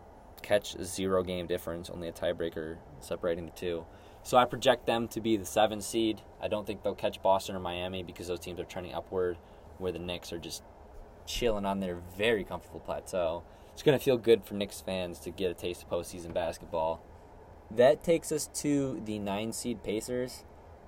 catch 0.43 0.75
a 0.75 0.85
zero 0.85 1.23
game 1.23 1.47
difference, 1.47 1.91
only 1.91 2.09
a 2.09 2.13
tiebreaker 2.13 2.79
separating 3.01 3.47
the 3.47 3.53
two. 3.53 3.85
So 4.23 4.37
I 4.37 4.45
project 4.45 4.87
them 4.87 5.09
to 5.09 5.21
be 5.21 5.37
the 5.37 5.45
seven 5.45 5.81
seed. 5.81 6.23
I 6.41 6.49
don't 6.49 6.67
think 6.67 6.83
they'll 6.83 6.95
catch 6.95 7.23
Boston 7.23 7.57
or 7.57 7.61
Miami 7.61 8.03
because 8.03 8.29
those 8.29 8.41
teams 8.41 8.61
are 8.61 8.65
trending 8.65 8.95
upward, 8.95 9.39
where 9.79 9.93
the 9.93 9.99
Knicks 9.99 10.33
are 10.33 10.39
just 10.39 10.63
chilling 11.27 11.67
on 11.67 11.81
their 11.81 11.99
very 12.17 12.45
comfortable 12.45 12.81
plateau. 12.81 13.43
It's 13.73 13.83
going 13.83 13.99
to 13.99 14.05
feel 14.05 14.19
good 14.19 14.45
for 14.45 14.55
Knicks 14.55 14.81
fans 14.81 15.19
to 15.21 15.31
get 15.31 15.51
a 15.51 15.55
taste 15.55 15.83
of 15.83 15.91
postseason 15.91 16.35
basketball. 16.35 17.03
That 17.71 18.05
takes 18.05 18.31
us 18.31 18.49
to 18.55 19.01
the 19.05 19.19
nine 19.19 19.53
seed 19.53 19.83
Pacers 19.83 20.45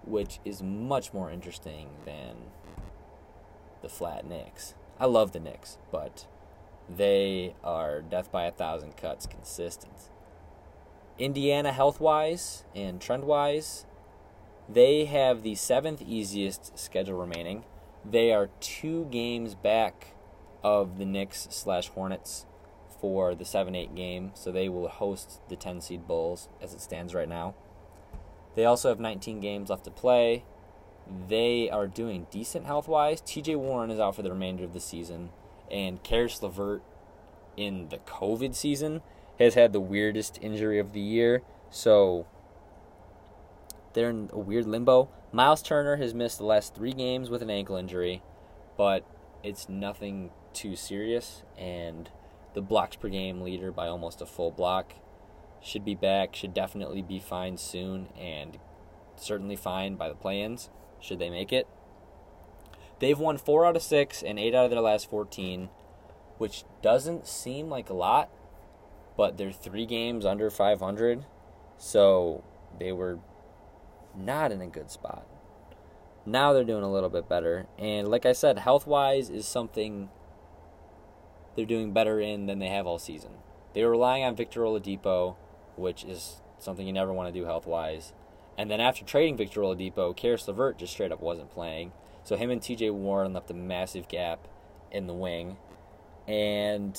which 0.06 0.38
is 0.44 0.62
much 0.62 1.12
more 1.12 1.30
interesting 1.30 1.88
than 2.04 2.36
the 3.82 3.88
flat 3.88 4.26
Knicks. 4.26 4.74
I 4.98 5.06
love 5.06 5.32
the 5.32 5.40
Knicks, 5.40 5.78
but 5.90 6.26
they 6.94 7.54
are 7.62 8.02
death 8.02 8.30
by 8.30 8.44
a 8.44 8.52
thousand 8.52 8.96
cuts 8.96 9.26
consistent. 9.26 10.10
Indiana, 11.18 11.72
health 11.72 12.00
wise 12.00 12.64
and 12.74 13.00
trend 13.00 13.24
wise, 13.24 13.86
they 14.68 15.04
have 15.04 15.42
the 15.42 15.54
seventh 15.54 16.02
easiest 16.02 16.78
schedule 16.78 17.18
remaining. 17.18 17.64
They 18.04 18.32
are 18.32 18.50
two 18.60 19.06
games 19.10 19.54
back 19.54 20.14
of 20.62 20.98
the 20.98 21.04
Knicks 21.04 21.46
slash 21.50 21.88
Hornets 21.88 22.46
for 23.04 23.34
the 23.34 23.44
7 23.44 23.74
8 23.74 23.94
game, 23.94 24.30
so 24.32 24.50
they 24.50 24.66
will 24.66 24.88
host 24.88 25.42
the 25.50 25.56
10 25.56 25.82
seed 25.82 26.06
Bulls 26.06 26.48
as 26.62 26.72
it 26.72 26.80
stands 26.80 27.12
right 27.12 27.28
now. 27.28 27.54
They 28.54 28.64
also 28.64 28.88
have 28.88 28.98
19 28.98 29.40
games 29.40 29.68
left 29.68 29.84
to 29.84 29.90
play. 29.90 30.46
They 31.28 31.68
are 31.68 31.86
doing 31.86 32.28
decent 32.30 32.64
health 32.64 32.88
wise. 32.88 33.20
TJ 33.20 33.58
Warren 33.58 33.90
is 33.90 34.00
out 34.00 34.16
for 34.16 34.22
the 34.22 34.30
remainder 34.30 34.64
of 34.64 34.72
the 34.72 34.80
season, 34.80 35.28
and 35.70 36.02
Caris 36.02 36.42
LeVert 36.42 36.82
in 37.58 37.90
the 37.90 37.98
COVID 37.98 38.54
season 38.54 39.02
has 39.38 39.52
had 39.52 39.74
the 39.74 39.80
weirdest 39.80 40.38
injury 40.40 40.78
of 40.78 40.94
the 40.94 41.00
year. 41.00 41.42
So 41.68 42.26
they're 43.92 44.08
in 44.08 44.30
a 44.32 44.38
weird 44.38 44.64
limbo. 44.64 45.10
Miles 45.30 45.60
Turner 45.60 45.96
has 45.96 46.14
missed 46.14 46.38
the 46.38 46.46
last 46.46 46.74
three 46.74 46.94
games 46.94 47.28
with 47.28 47.42
an 47.42 47.50
ankle 47.50 47.76
injury, 47.76 48.22
but 48.78 49.04
it's 49.42 49.68
nothing 49.68 50.30
too 50.54 50.74
serious. 50.74 51.42
And 51.58 52.08
the 52.54 52.62
blocks 52.62 52.96
per 52.96 53.08
game 53.08 53.40
leader 53.40 53.70
by 53.70 53.88
almost 53.88 54.22
a 54.22 54.26
full 54.26 54.50
block 54.50 54.94
should 55.60 55.84
be 55.84 55.94
back, 55.94 56.34
should 56.34 56.54
definitely 56.54 57.02
be 57.02 57.18
fine 57.18 57.56
soon, 57.56 58.08
and 58.18 58.58
certainly 59.16 59.56
fine 59.56 59.96
by 59.96 60.08
the 60.08 60.14
play-ins, 60.14 60.70
should 61.00 61.18
they 61.18 61.30
make 61.30 61.52
it. 61.52 61.66
They've 63.00 63.18
won 63.18 63.38
four 63.38 63.66
out 63.66 63.76
of 63.76 63.82
six 63.82 64.22
and 64.22 64.38
eight 64.38 64.54
out 64.54 64.66
of 64.66 64.70
their 64.70 64.80
last 64.80 65.10
14, 65.10 65.68
which 66.38 66.64
doesn't 66.82 67.26
seem 67.26 67.68
like 67.68 67.90
a 67.90 67.94
lot, 67.94 68.30
but 69.16 69.36
they're 69.36 69.52
three 69.52 69.86
games 69.86 70.24
under 70.24 70.50
500, 70.50 71.24
so 71.76 72.44
they 72.78 72.92
were 72.92 73.18
not 74.16 74.52
in 74.52 74.60
a 74.60 74.66
good 74.66 74.90
spot. 74.90 75.26
Now 76.26 76.52
they're 76.52 76.64
doing 76.64 76.84
a 76.84 76.92
little 76.92 77.10
bit 77.10 77.28
better, 77.28 77.66
and 77.78 78.08
like 78.08 78.26
I 78.26 78.32
said, 78.32 78.58
health 78.58 78.86
wise 78.86 79.28
is 79.28 79.46
something 79.46 80.08
they're 81.56 81.64
doing 81.64 81.92
better 81.92 82.20
in 82.20 82.46
than 82.46 82.58
they 82.58 82.68
have 82.68 82.86
all 82.86 82.98
season. 82.98 83.32
They 83.72 83.84
were 83.84 83.90
relying 83.90 84.24
on 84.24 84.36
Victor 84.36 84.60
Oladipo 84.60 85.36
which 85.76 86.04
is 86.04 86.40
something 86.58 86.86
you 86.86 86.92
never 86.92 87.12
want 87.12 87.32
to 87.32 87.38
do 87.38 87.46
health 87.46 87.66
wise. 87.66 88.12
And 88.56 88.70
then 88.70 88.80
after 88.80 89.04
trading 89.04 89.36
Victor 89.36 89.60
Oladipo, 89.60 90.16
Caris 90.16 90.46
LeVert 90.46 90.78
just 90.78 90.92
straight 90.92 91.12
up 91.12 91.20
wasn't 91.20 91.50
playing. 91.50 91.92
So 92.22 92.36
him 92.36 92.50
and 92.50 92.60
TJ 92.60 92.92
Warren 92.92 93.32
left 93.32 93.50
a 93.50 93.54
massive 93.54 94.08
gap 94.08 94.46
in 94.90 95.06
the 95.06 95.14
wing. 95.14 95.56
And 96.26 96.96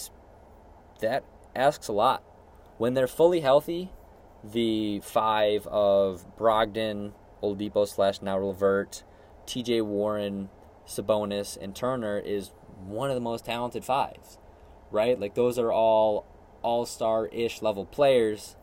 that 1.00 1.24
asks 1.55 1.88
a 1.88 1.93
lot. 1.93 2.24
When 2.77 2.93
they're 2.93 3.07
fully 3.07 3.39
healthy, 3.39 3.91
the 4.43 5.00
five 5.00 5.65
of 5.67 6.25
Brogdon, 6.38 7.13
Oladipo 7.41 7.88
slash 7.88 8.21
now 8.21 8.38
Levert, 8.38 9.03
TJ 9.47 9.83
Warren, 9.83 10.50
Sabonis, 10.85 11.57
and 11.59 11.75
Turner 11.75 12.19
is 12.19 12.51
one 12.85 13.09
of 13.09 13.15
the 13.15 13.21
most 13.21 13.45
talented 13.45 13.85
fives, 13.85 14.38
right? 14.92 15.20
Like 15.20 15.36
those 15.36 15.58
are 15.60 15.72
all 15.72 16.25
all 16.62 16.86
star 16.86 17.27
ish 17.27 17.62
level 17.62 17.86
players, 17.86 18.56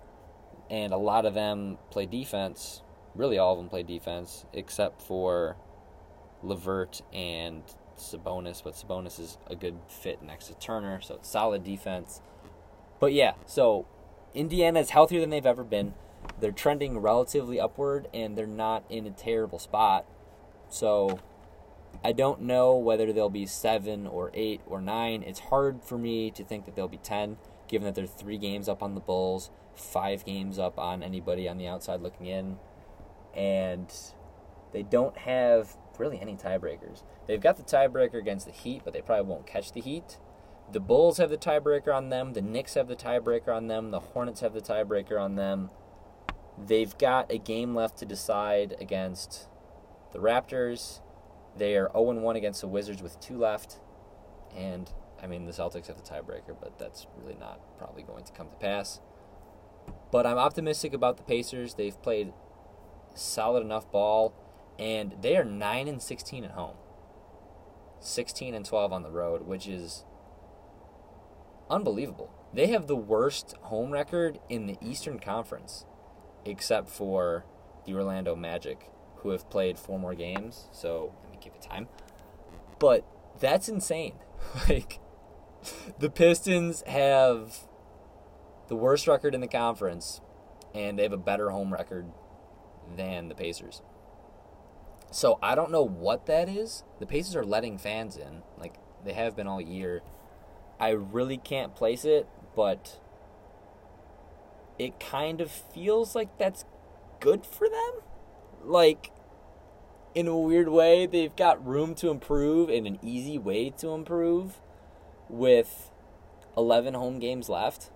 and 0.70 0.92
a 0.92 0.96
lot 0.96 1.24
of 1.24 1.34
them 1.34 1.78
play 1.90 2.06
defense. 2.06 2.82
Really, 3.14 3.38
all 3.38 3.52
of 3.52 3.58
them 3.58 3.68
play 3.68 3.82
defense, 3.82 4.46
except 4.52 5.02
for 5.02 5.56
Levert 6.42 7.02
and 7.12 7.62
Sabonis. 7.96 8.62
But 8.62 8.74
Sabonis 8.74 9.20
is 9.20 9.38
a 9.48 9.54
good 9.54 9.78
fit 9.88 10.22
next 10.22 10.46
to 10.48 10.54
Turner, 10.54 11.00
so 11.00 11.16
it's 11.16 11.28
solid 11.28 11.62
defense. 11.62 12.22
But 12.98 13.12
yeah, 13.12 13.34
so 13.46 13.86
Indiana 14.34 14.80
is 14.80 14.90
healthier 14.90 15.20
than 15.20 15.30
they've 15.30 15.44
ever 15.44 15.64
been. 15.64 15.94
They're 16.40 16.52
trending 16.52 16.98
relatively 16.98 17.60
upward, 17.60 18.08
and 18.14 18.36
they're 18.36 18.46
not 18.46 18.84
in 18.88 19.06
a 19.06 19.10
terrible 19.10 19.58
spot. 19.58 20.06
So 20.68 21.18
I 22.04 22.12
don't 22.12 22.42
know 22.42 22.76
whether 22.76 23.12
they'll 23.12 23.30
be 23.30 23.46
seven 23.46 24.06
or 24.06 24.30
eight 24.34 24.60
or 24.66 24.80
nine. 24.80 25.22
It's 25.22 25.38
hard 25.38 25.84
for 25.84 25.96
me 25.96 26.30
to 26.32 26.44
think 26.44 26.64
that 26.64 26.74
they'll 26.74 26.88
be 26.88 26.98
ten, 26.98 27.36
given 27.68 27.86
that 27.86 27.94
they're 27.94 28.06
three 28.06 28.38
games 28.38 28.68
up 28.68 28.82
on 28.82 28.94
the 28.94 29.00
Bulls, 29.00 29.50
five 29.74 30.24
games 30.24 30.58
up 30.58 30.78
on 30.78 31.02
anybody 31.02 31.48
on 31.48 31.58
the 31.58 31.68
outside 31.68 32.00
looking 32.00 32.26
in, 32.26 32.58
and 33.34 33.92
they 34.72 34.82
don't 34.82 35.16
have 35.18 35.76
really 35.98 36.20
any 36.20 36.34
tiebreakers. 36.34 37.02
They've 37.26 37.40
got 37.40 37.56
the 37.56 37.62
tiebreaker 37.62 38.18
against 38.18 38.46
the 38.46 38.52
Heat, 38.52 38.82
but 38.84 38.92
they 38.92 39.00
probably 39.02 39.30
won't 39.30 39.46
catch 39.46 39.72
the 39.72 39.80
Heat. 39.80 40.18
The 40.72 40.80
Bulls 40.80 41.18
have 41.18 41.30
the 41.30 41.36
tiebreaker 41.36 41.94
on 41.94 42.08
them. 42.08 42.32
The 42.32 42.42
Knicks 42.42 42.74
have 42.74 42.88
the 42.88 42.96
tiebreaker 42.96 43.54
on 43.54 43.68
them. 43.68 43.90
The 43.90 44.00
Hornets 44.00 44.40
have 44.40 44.54
the 44.54 44.60
tiebreaker 44.60 45.20
on 45.20 45.36
them. 45.36 45.70
They've 46.58 46.96
got 46.98 47.30
a 47.30 47.38
game 47.38 47.74
left 47.74 47.98
to 47.98 48.06
decide 48.06 48.74
against 48.80 49.48
the 50.12 50.18
Raptors. 50.18 51.00
They 51.56 51.76
are 51.76 51.90
0 51.92 52.12
1 52.12 52.36
against 52.36 52.60
the 52.60 52.68
Wizards 52.68 53.02
with 53.02 53.20
two 53.20 53.38
left. 53.38 53.80
And, 54.56 54.90
I 55.22 55.26
mean, 55.26 55.46
the 55.46 55.52
Celtics 55.52 55.86
have 55.86 55.96
the 55.96 56.02
tiebreaker, 56.02 56.56
but 56.60 56.78
that's 56.78 57.06
really 57.16 57.36
not 57.38 57.60
probably 57.78 58.02
going 58.02 58.24
to 58.24 58.32
come 58.32 58.48
to 58.48 58.56
pass. 58.56 59.00
But 60.10 60.26
I'm 60.26 60.38
optimistic 60.38 60.92
about 60.92 61.16
the 61.16 61.22
Pacers. 61.22 61.74
They've 61.74 62.00
played 62.02 62.32
solid 63.14 63.62
enough 63.62 63.90
ball, 63.90 64.34
and 64.78 65.16
they 65.20 65.36
are 65.36 65.44
9 65.44 65.88
and 65.88 66.02
16 66.02 66.44
at 66.44 66.52
home, 66.52 66.76
16 68.00 68.54
and 68.54 68.64
12 68.64 68.92
on 68.92 69.02
the 69.02 69.10
road, 69.10 69.46
which 69.46 69.66
is 69.66 70.04
unbelievable. 71.70 72.30
They 72.52 72.66
have 72.68 72.86
the 72.86 72.96
worst 72.96 73.54
home 73.62 73.90
record 73.90 74.38
in 74.48 74.66
the 74.66 74.76
Eastern 74.82 75.18
Conference, 75.18 75.86
except 76.44 76.88
for 76.90 77.46
the 77.86 77.94
Orlando 77.94 78.36
Magic, 78.36 78.90
who 79.16 79.30
have 79.30 79.48
played 79.48 79.78
four 79.78 79.98
more 79.98 80.14
games. 80.14 80.68
So 80.72 81.14
give 81.42 81.54
it 81.54 81.62
time. 81.62 81.88
But 82.78 83.04
that's 83.40 83.68
insane. 83.68 84.14
like 84.68 84.98
the 85.98 86.10
Pistons 86.10 86.82
have 86.86 87.58
the 88.68 88.76
worst 88.76 89.06
record 89.06 89.34
in 89.34 89.40
the 89.40 89.48
conference, 89.48 90.20
and 90.74 90.98
they 90.98 91.02
have 91.02 91.12
a 91.12 91.18
better 91.18 91.50
home 91.50 91.72
record 91.72 92.06
than 92.96 93.28
the 93.28 93.34
Pacers. 93.34 93.82
So 95.10 95.38
I 95.42 95.54
don't 95.54 95.70
know 95.70 95.86
what 95.86 96.26
that 96.26 96.48
is. 96.48 96.84
The 96.98 97.06
Pacers 97.06 97.36
are 97.36 97.44
letting 97.44 97.78
fans 97.78 98.16
in, 98.16 98.42
like 98.58 98.74
they 99.04 99.12
have 99.12 99.36
been 99.36 99.46
all 99.46 99.60
year. 99.60 100.02
I 100.80 100.90
really 100.90 101.36
can't 101.36 101.74
place 101.74 102.04
it, 102.04 102.26
but 102.56 102.98
it 104.78 104.98
kind 104.98 105.40
of 105.40 105.50
feels 105.50 106.14
like 106.14 106.38
that's 106.38 106.64
good 107.20 107.46
for 107.46 107.68
them. 107.68 108.02
Like, 108.64 109.10
in 110.14 110.28
a 110.28 110.36
weird 110.36 110.68
way, 110.68 111.06
they've 111.06 111.34
got 111.34 111.64
room 111.66 111.94
to 111.96 112.10
improve 112.10 112.68
and 112.68 112.86
an 112.86 112.98
easy 113.02 113.38
way 113.38 113.70
to 113.70 113.88
improve 113.88 114.60
with 115.28 115.90
11 116.56 116.94
home 116.94 117.18
games 117.18 117.48
left. 117.48 117.90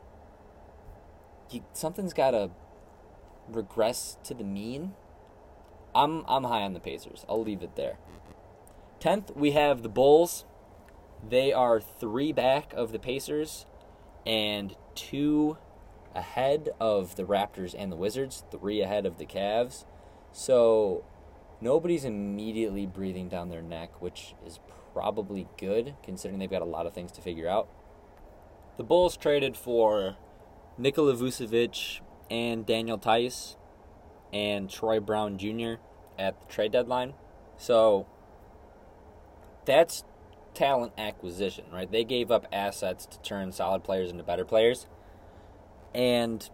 You, 1.50 1.64
something's 1.72 2.14
got 2.14 2.30
to 2.30 2.50
regress 3.48 4.16
to 4.24 4.34
the 4.34 4.44
mean. 4.44 4.94
I'm 5.94 6.24
I'm 6.26 6.44
high 6.44 6.62
on 6.62 6.74
the 6.74 6.80
Pacers. 6.80 7.24
I'll 7.28 7.42
leave 7.42 7.62
it 7.62 7.76
there. 7.76 7.98
10th, 9.00 9.36
we 9.36 9.52
have 9.52 9.82
the 9.82 9.88
Bulls. 9.88 10.44
They 11.26 11.52
are 11.52 11.80
three 11.80 12.32
back 12.32 12.72
of 12.74 12.92
the 12.92 12.98
Pacers 12.98 13.66
and 14.26 14.74
two 14.94 15.56
ahead 16.14 16.70
of 16.80 17.16
the 17.16 17.24
Raptors 17.24 17.74
and 17.76 17.92
the 17.92 17.96
Wizards, 17.96 18.44
three 18.50 18.80
ahead 18.80 19.06
of 19.06 19.18
the 19.18 19.26
Cavs. 19.26 19.84
So 20.32 21.04
nobody's 21.60 22.04
immediately 22.04 22.86
breathing 22.86 23.28
down 23.28 23.48
their 23.48 23.62
neck, 23.62 24.00
which 24.00 24.34
is 24.44 24.60
probably 24.92 25.46
good 25.58 25.94
considering 26.02 26.38
they've 26.38 26.50
got 26.50 26.62
a 26.62 26.66
lot 26.66 26.86
of 26.86 26.94
things 26.94 27.12
to 27.12 27.20
figure 27.20 27.48
out. 27.48 27.68
The 28.76 28.84
Bulls 28.84 29.16
traded 29.16 29.56
for 29.56 30.16
Nikola 30.78 31.14
Vucevic 31.14 32.00
and 32.30 32.66
Daniel 32.66 32.98
Theis 32.98 33.56
and 34.32 34.68
Troy 34.68 35.00
Brown 35.00 35.38
Jr. 35.38 35.74
at 36.18 36.40
the 36.40 36.46
trade 36.48 36.72
deadline. 36.72 37.14
So 37.56 38.06
that's 39.64 40.04
talent 40.54 40.92
acquisition, 40.98 41.66
right? 41.72 41.90
They 41.90 42.04
gave 42.04 42.30
up 42.30 42.46
assets 42.52 43.06
to 43.06 43.20
turn 43.20 43.52
solid 43.52 43.84
players 43.84 44.10
into 44.10 44.22
better 44.22 44.44
players. 44.44 44.86
And 45.94 46.48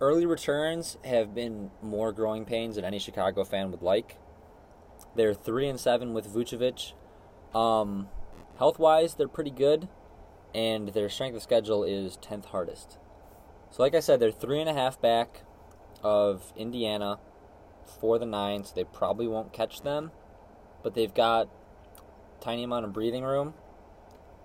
early 0.00 0.26
returns 0.26 0.98
have 1.04 1.34
been 1.34 1.70
more 1.82 2.12
growing 2.12 2.44
pains 2.44 2.76
than 2.76 2.84
any 2.84 2.98
Chicago 2.98 3.44
fan 3.44 3.70
would 3.70 3.82
like. 3.82 4.18
They're 5.14 5.34
3 5.34 5.68
and 5.68 5.80
7 5.80 6.12
with 6.12 6.32
Vucevic. 6.32 6.92
Um, 7.54 8.08
health 8.58 8.78
wise, 8.78 9.14
they're 9.14 9.28
pretty 9.28 9.50
good, 9.50 9.88
and 10.54 10.88
their 10.90 11.08
strength 11.08 11.36
of 11.36 11.42
schedule 11.42 11.84
is 11.84 12.18
10th 12.18 12.46
hardest. 12.46 12.98
So, 13.70 13.82
like 13.82 13.94
I 13.94 14.00
said, 14.00 14.20
they're 14.20 14.30
3.5 14.30 15.00
back 15.00 15.42
of 16.02 16.52
Indiana 16.56 17.18
for 18.00 18.18
the 18.18 18.26
nine, 18.26 18.64
so 18.64 18.72
they 18.74 18.84
probably 18.84 19.26
won't 19.26 19.52
catch 19.52 19.82
them. 19.82 20.10
But 20.82 20.94
they've 20.94 21.12
got 21.12 21.48
tiny 22.40 22.62
amount 22.62 22.84
of 22.84 22.92
breathing 22.92 23.24
room 23.24 23.54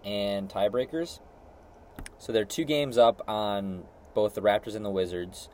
and 0.04 0.50
tiebreakers. 0.50 1.20
So 2.18 2.32
they're 2.32 2.46
two 2.46 2.64
games 2.64 2.98
up 2.98 3.22
on 3.28 3.84
both 4.14 4.36
the 4.36 4.42
Raptors 4.42 4.76
and 4.76 4.86
the 4.86 4.90
Wizards, 4.90 5.50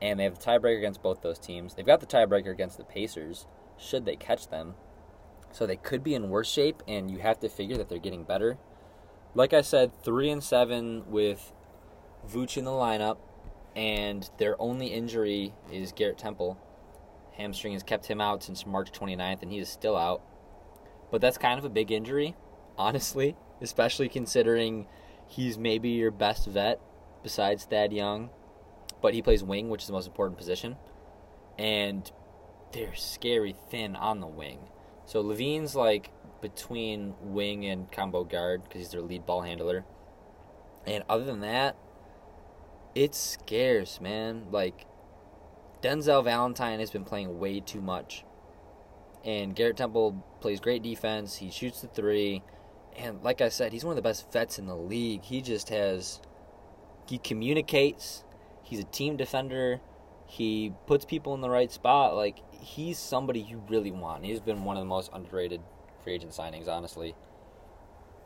and 0.00 0.18
they 0.18 0.24
have 0.24 0.38
the 0.38 0.44
tiebreaker 0.44 0.78
against 0.78 1.02
both 1.02 1.22
those 1.22 1.38
teams. 1.38 1.74
They've 1.74 1.86
got 1.86 2.00
the 2.00 2.06
tiebreaker 2.06 2.50
against 2.50 2.78
the 2.78 2.84
Pacers, 2.84 3.46
should 3.76 4.04
they 4.04 4.16
catch 4.16 4.48
them. 4.48 4.74
So 5.52 5.66
they 5.66 5.76
could 5.76 6.04
be 6.04 6.14
in 6.14 6.30
worse 6.30 6.50
shape, 6.50 6.82
and 6.86 7.10
you 7.10 7.18
have 7.18 7.40
to 7.40 7.48
figure 7.48 7.76
that 7.76 7.88
they're 7.88 7.98
getting 7.98 8.24
better. 8.24 8.58
Like 9.34 9.52
I 9.52 9.60
said, 9.60 9.92
three 10.02 10.30
and 10.30 10.42
seven 10.42 11.04
with 11.10 11.52
Vooch 12.28 12.56
in 12.56 12.64
the 12.64 12.70
lineup, 12.70 13.18
and 13.74 14.28
their 14.38 14.60
only 14.60 14.88
injury 14.88 15.54
is 15.72 15.92
Garrett 15.92 16.18
Temple. 16.18 16.58
Hamstring 17.32 17.72
has 17.72 17.82
kept 17.82 18.06
him 18.06 18.20
out 18.20 18.42
since 18.42 18.66
March 18.66 18.90
29th, 18.92 19.42
and 19.42 19.52
he 19.52 19.58
is 19.58 19.68
still 19.68 19.96
out. 19.96 20.22
But 21.10 21.20
that's 21.20 21.38
kind 21.38 21.58
of 21.58 21.64
a 21.64 21.70
big 21.70 21.90
injury, 21.90 22.34
honestly, 22.76 23.36
especially 23.60 24.08
considering 24.08 24.86
he's 25.26 25.56
maybe 25.56 25.90
your 25.90 26.10
best 26.10 26.46
vet 26.46 26.80
besides 27.22 27.64
Thad 27.64 27.92
Young. 27.92 28.30
But 29.00 29.14
he 29.14 29.22
plays 29.22 29.44
wing, 29.44 29.68
which 29.68 29.82
is 29.82 29.86
the 29.86 29.92
most 29.92 30.06
important 30.06 30.38
position. 30.38 30.76
And 31.58 32.10
they're 32.72 32.94
scary 32.94 33.54
thin 33.70 33.96
on 33.96 34.20
the 34.20 34.26
wing. 34.26 34.58
So 35.06 35.22
LaVine's 35.22 35.74
like 35.74 36.10
between 36.40 37.14
wing 37.20 37.64
and 37.64 37.90
combo 37.90 38.24
guard 38.24 38.64
because 38.64 38.80
he's 38.80 38.90
their 38.90 39.00
lead 39.00 39.26
ball 39.26 39.42
handler. 39.42 39.84
And 40.86 41.04
other 41.08 41.24
than 41.24 41.40
that, 41.40 41.76
it's 42.94 43.18
scarce, 43.18 44.00
man. 44.00 44.46
Like 44.50 44.86
Denzel 45.82 46.24
Valentine 46.24 46.80
has 46.80 46.90
been 46.90 47.04
playing 47.04 47.38
way 47.38 47.60
too 47.60 47.80
much. 47.80 48.24
And 49.24 49.54
Garrett 49.54 49.76
Temple 49.76 50.24
plays 50.40 50.60
great 50.60 50.82
defense. 50.82 51.36
He 51.36 51.50
shoots 51.50 51.80
the 51.80 51.88
three. 51.88 52.42
And 52.96 53.22
like 53.22 53.40
I 53.40 53.48
said, 53.48 53.72
he's 53.72 53.84
one 53.84 53.92
of 53.92 53.96
the 53.96 54.02
best 54.02 54.32
vets 54.32 54.58
in 54.58 54.66
the 54.66 54.76
league. 54.76 55.22
He 55.22 55.40
just 55.40 55.68
has. 55.68 56.20
He 57.08 57.18
communicates. 57.18 58.24
He's 58.62 58.80
a 58.80 58.84
team 58.84 59.16
defender. 59.16 59.80
He 60.26 60.74
puts 60.86 61.04
people 61.06 61.34
in 61.34 61.40
the 61.40 61.48
right 61.48 61.72
spot. 61.72 62.14
Like, 62.14 62.40
he's 62.52 62.98
somebody 62.98 63.40
you 63.40 63.62
really 63.68 63.90
want. 63.90 64.24
He's 64.24 64.40
been 64.40 64.64
one 64.64 64.76
of 64.76 64.82
the 64.82 64.88
most 64.88 65.10
underrated 65.12 65.62
free 66.04 66.14
agent 66.14 66.32
signings, 66.32 66.68
honestly. 66.68 67.14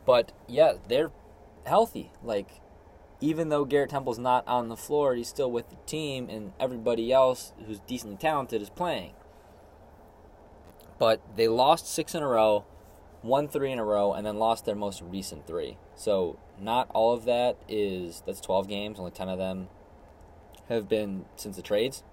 But, 0.05 0.33
yeah, 0.47 0.73
they're 0.89 1.11
healthy. 1.65 2.11
Like, 2.21 2.49
even 3.21 3.47
though 3.47 3.63
Garrett 3.63 3.91
Temple's 3.91 4.19
not 4.19 4.45
on 4.47 4.67
the 4.67 4.75
floor, 4.75 5.15
he's 5.15 5.29
still 5.29 5.49
with 5.49 5.69
the 5.69 5.77
team, 5.85 6.27
and 6.29 6.51
everybody 6.59 7.13
else 7.13 7.53
who's 7.65 7.79
decently 7.79 8.17
talented 8.17 8.61
is 8.61 8.69
playing. 8.69 9.13
But 10.99 11.21
they 11.37 11.47
lost 11.47 11.87
six 11.87 12.13
in 12.13 12.21
a 12.21 12.27
row, 12.27 12.65
won 13.23 13.47
three 13.47 13.71
in 13.71 13.79
a 13.79 13.85
row, 13.85 14.13
and 14.13 14.25
then 14.25 14.37
lost 14.37 14.65
their 14.65 14.75
most 14.75 15.01
recent 15.01 15.47
three. 15.47 15.77
So 15.95 16.37
not 16.59 16.89
all 16.93 17.13
of 17.13 17.25
that 17.25 17.57
is 17.67 18.21
that's 18.25 18.41
12 18.41 18.67
games. 18.67 18.99
Only 18.99 19.11
10 19.11 19.29
of 19.29 19.37
them 19.37 19.69
have 20.69 20.87
been 20.87 21.25
since 21.35 21.55
the 21.55 21.61
trades. 21.61 22.03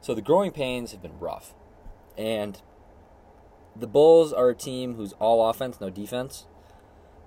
So 0.00 0.14
the 0.14 0.22
growing 0.22 0.50
pains 0.50 0.92
have 0.92 1.02
been 1.02 1.18
rough, 1.18 1.54
and 2.16 2.60
the 3.74 3.86
Bulls 3.86 4.32
are 4.32 4.50
a 4.50 4.54
team 4.54 4.94
who's 4.94 5.12
all 5.14 5.48
offense, 5.48 5.80
no 5.80 5.90
defense. 5.90 6.46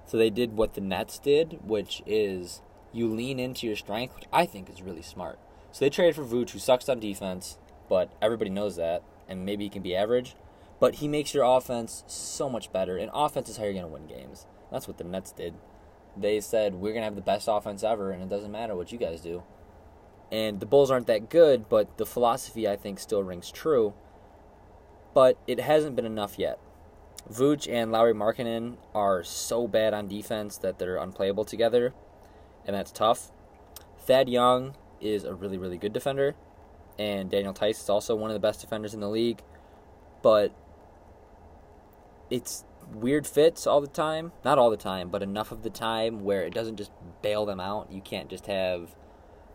So 0.06 0.18
they 0.18 0.30
did 0.30 0.58
what 0.58 0.74
the 0.74 0.82
Nets 0.82 1.18
did, 1.18 1.60
which 1.64 2.04
is 2.06 2.62
you 2.94 3.08
lean 3.08 3.40
into 3.40 3.66
your 3.66 3.76
strength, 3.76 4.16
which 4.16 4.26
I 4.32 4.46
think 4.46 4.70
is 4.70 4.82
really 4.82 5.02
smart. 5.02 5.40
So 5.72 5.84
they 5.84 5.90
traded 5.90 6.16
for 6.16 6.24
Vooch, 6.24 6.52
who 6.52 6.60
sucks 6.60 6.88
on 6.88 7.00
defense, 7.00 7.58
but 7.90 8.12
everybody 8.22 8.50
knows 8.50 8.76
that, 8.76 9.04
and 9.28 9.46
maybe 9.46 9.66
he 9.66 9.70
can 9.70 9.82
be 9.82 9.96
average. 9.96 10.36
But 10.80 10.96
he 10.96 11.08
makes 11.08 11.34
your 11.34 11.44
offense 11.44 12.04
so 12.08 12.50
much 12.50 12.72
better, 12.72 12.98
and 12.98 13.10
offense 13.14 13.50
is 13.50 13.58
how 13.58 13.64
you're 13.64 13.74
going 13.74 13.86
to 13.86 13.92
win 13.92 14.08
games. 14.08 14.46
That's 14.72 14.88
what 14.88 14.98
the 14.98 15.04
Nets 15.04 15.32
did. 15.32 15.54
They 16.18 16.40
said, 16.42 16.76
We're 16.76 16.92
going 16.92 17.02
to 17.02 17.06
have 17.06 17.16
the 17.16 17.22
best 17.22 17.48
offense 17.50 17.84
ever, 17.84 18.12
and 18.12 18.22
it 18.22 18.30
doesn't 18.30 18.52
matter 18.52 18.76
what 18.76 18.92
you 18.92 18.98
guys 18.98 19.22
do. 19.22 19.44
And 20.32 20.60
the 20.60 20.66
Bulls 20.66 20.92
aren't 20.92 21.08
that 21.08 21.30
good, 21.30 21.70
but 21.70 21.98
the 21.98 22.06
philosophy, 22.06 22.68
I 22.68 22.76
think, 22.76 23.00
still 23.00 23.24
rings 23.24 23.52
true. 23.52 23.94
But 25.14 25.38
it 25.48 25.60
hasn't 25.60 25.96
been 25.96 26.06
enough 26.06 26.38
yet. 26.38 26.60
Vooch 27.32 27.72
and 27.72 27.92
Lauri 27.92 28.14
Markkanen 28.14 28.78
are 28.94 29.24
so 29.24 29.68
bad 29.68 29.94
on 29.94 30.08
defense 30.08 30.58
that 30.58 30.78
they're 30.78 30.98
unplayable 30.98 31.46
together, 31.46 31.94
and 32.66 32.76
that's 32.76 32.92
tough. 32.92 33.32
Thad 34.00 34.30
Young 34.30 34.76
is 35.02 35.24
a 35.24 35.34
really, 35.34 35.58
really 35.58 35.78
good 35.78 35.94
defender, 35.94 36.36
and 37.00 37.32
Daniel 37.32 37.54
Theis 37.54 37.80
is 37.82 37.90
also 37.90 38.16
one 38.16 38.30
of 38.30 38.36
the 38.36 38.40
best 38.40 38.62
defenders 38.62 38.94
in 38.94 39.00
the 39.00 39.10
league, 39.10 39.42
but 40.22 40.54
it's 42.30 42.64
weird 42.94 43.26
fits 43.28 43.66
all 43.66 43.82
the 43.82 43.88
time. 43.88 44.32
Not 44.44 44.58
all 44.58 44.70
the 44.70 44.78
time, 44.78 45.10
but 45.10 45.24
enough 45.24 45.52
of 45.52 45.64
the 45.64 45.70
time 45.70 46.24
where 46.24 46.44
it 46.44 46.54
doesn't 46.54 46.78
just 46.78 46.92
bail 47.22 47.46
them 47.46 47.60
out. 47.60 47.92
You 47.92 48.02
can't 48.02 48.30
just 48.30 48.48
have 48.48 48.96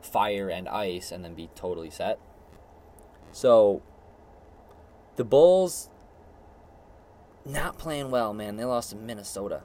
fire 0.02 0.48
and 0.48 0.68
ice 0.68 1.12
and 1.12 1.24
then 1.24 1.34
be 1.34 1.50
totally 1.54 1.90
set. 1.90 2.18
So 3.32 3.82
the 5.16 5.24
Bulls 5.24 5.88
not 7.44 7.78
playing 7.78 8.10
well, 8.10 8.32
man. 8.34 8.56
They 8.56 8.64
lost 8.64 8.90
to 8.90 8.96
Minnesota. 8.96 9.62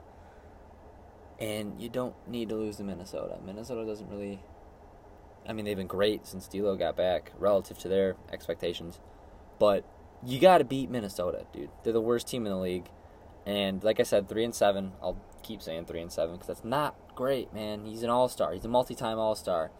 And 1.38 1.80
you 1.80 1.88
don't 1.88 2.14
need 2.26 2.48
to 2.48 2.54
lose 2.54 2.76
to 2.76 2.84
Minnesota. 2.84 3.38
Minnesota 3.44 3.84
doesn't 3.84 4.08
really 4.08 4.40
I 5.48 5.52
mean, 5.52 5.64
they've 5.64 5.76
been 5.76 5.86
great 5.86 6.26
since 6.26 6.48
D'Lo 6.48 6.74
got 6.76 6.96
back 6.96 7.32
relative 7.38 7.78
to 7.78 7.88
their 7.88 8.16
expectations. 8.32 8.98
But 9.58 9.84
you 10.24 10.38
got 10.38 10.58
to 10.58 10.64
beat 10.64 10.90
Minnesota, 10.90 11.46
dude. 11.52 11.70
They're 11.82 11.92
the 11.92 12.00
worst 12.00 12.28
team 12.28 12.46
in 12.46 12.52
the 12.52 12.58
league. 12.58 12.88
And 13.44 13.82
like 13.84 14.00
I 14.00 14.02
said, 14.02 14.28
3 14.28 14.44
and 14.44 14.54
7. 14.54 14.92
I'll 15.02 15.20
keep 15.42 15.62
saying 15.62 15.86
3 15.86 16.00
and 16.00 16.12
7 16.12 16.36
cuz 16.38 16.46
that's 16.46 16.64
not 16.64 16.96
great, 17.14 17.52
man. 17.52 17.84
He's 17.84 18.02
an 18.02 18.10
all-star. 18.10 18.52
He's 18.52 18.64
a 18.64 18.68
multi-time 18.68 19.18
all-star. 19.18 19.70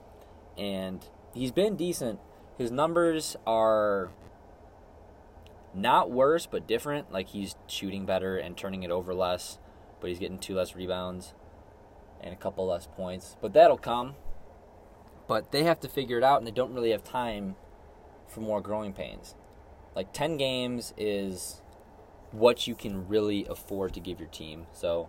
And 0.57 1.05
he's 1.35 1.53
been 1.53 1.77
decent. 1.77 2.21
His 2.57 2.71
numbers 2.71 3.37
are 3.47 4.11
not 5.75 6.11
worse, 6.11 6.47
but 6.47 6.67
different. 6.67 7.13
Like 7.13 7.29
he's 7.29 7.57
shooting 7.67 8.07
better 8.07 8.37
and 8.37 8.57
turning 8.57 8.83
it 8.83 8.91
over 8.91 9.15
less, 9.15 9.59
but 10.01 10.09
he's 10.09 10.19
getting 10.19 10.39
two 10.39 10.55
less 10.55 10.75
rebounds 10.75 11.35
and 12.21 12.33
a 12.33 12.37
couple 12.37 12.67
less 12.67 12.87
points. 12.87 13.37
But 13.41 13.53
that'll 13.53 13.77
come. 13.77 14.15
But 15.27 15.51
they 15.51 15.65
have 15.65 15.81
to 15.81 15.89
figure 15.89 16.19
it 16.19 16.25
out, 16.25 16.39
and 16.39 16.47
they 16.47 16.53
don't 16.53 16.73
really 16.73 16.93
have 16.93 17.03
time 17.03 17.57
for 18.29 18.41
more 18.41 18.61
growing 18.61 18.93
pains. 18.93 19.35
Like 19.97 20.13
10 20.13 20.37
games 20.37 20.95
is 20.97 21.63
what 22.31 22.69
you 22.69 22.77
can 22.77 23.09
really 23.09 23.47
afford 23.51 23.95
to 23.95 24.01
give 24.01 24.21
your 24.21 24.29
team. 24.29 24.67
So 24.73 25.09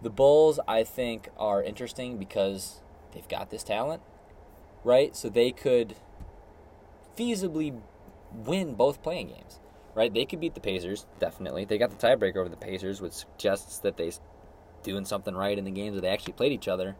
the 0.00 0.10
Bulls, 0.10 0.58
I 0.66 0.82
think, 0.82 1.28
are 1.38 1.62
interesting 1.62 2.18
because 2.18 2.80
they've 3.14 3.28
got 3.28 3.50
this 3.50 3.62
talent, 3.62 4.02
right? 4.82 5.14
So 5.14 5.28
they 5.28 5.52
could 5.52 5.94
feasibly 7.16 7.78
win 8.32 8.74
both 8.74 9.02
play-in 9.02 9.28
games 9.28 9.60
right? 9.94 10.12
They 10.12 10.24
could 10.24 10.40
beat 10.40 10.54
the 10.54 10.60
Pacers, 10.60 11.06
definitely. 11.18 11.64
They 11.64 11.78
got 11.78 11.90
the 11.90 12.06
tiebreaker 12.06 12.36
over 12.36 12.48
the 12.48 12.56
Pacers, 12.56 13.00
which 13.00 13.12
suggests 13.12 13.78
that 13.78 13.96
they're 13.96 14.12
doing 14.82 15.04
something 15.04 15.34
right 15.34 15.56
in 15.56 15.64
the 15.64 15.70
games 15.70 15.94
that 15.94 16.00
they 16.02 16.08
actually 16.08 16.32
played 16.32 16.52
each 16.52 16.68
other. 16.68 16.96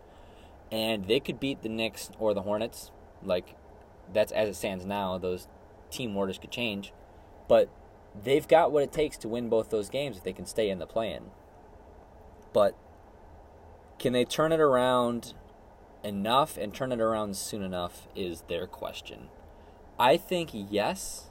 And 0.70 1.06
they 1.06 1.20
could 1.20 1.40
beat 1.40 1.62
the 1.62 1.68
Knicks 1.68 2.10
or 2.18 2.34
the 2.34 2.42
Hornets. 2.42 2.90
Like 3.22 3.56
that's 4.12 4.32
as 4.32 4.48
it 4.48 4.56
stands 4.56 4.84
now. 4.84 5.18
Those 5.18 5.48
team 5.92 6.16
orders 6.16 6.38
could 6.38 6.50
change, 6.50 6.92
but 7.48 7.68
they've 8.20 8.46
got 8.48 8.72
what 8.72 8.82
it 8.82 8.92
takes 8.92 9.16
to 9.18 9.28
win 9.28 9.48
both 9.48 9.70
those 9.70 9.88
games 9.88 10.16
if 10.16 10.24
they 10.24 10.32
can 10.32 10.46
stay 10.46 10.68
in 10.68 10.78
the 10.78 10.86
play-in. 10.86 11.30
But 12.52 12.76
can 13.98 14.12
they 14.12 14.24
turn 14.24 14.52
it 14.52 14.60
around 14.60 15.34
enough 16.02 16.56
and 16.56 16.74
turn 16.74 16.92
it 16.92 17.00
around 17.00 17.36
soon 17.36 17.62
enough 17.62 18.08
is 18.16 18.42
their 18.48 18.66
question. 18.66 19.28
I 19.98 20.16
think 20.16 20.50
yes 20.52 21.30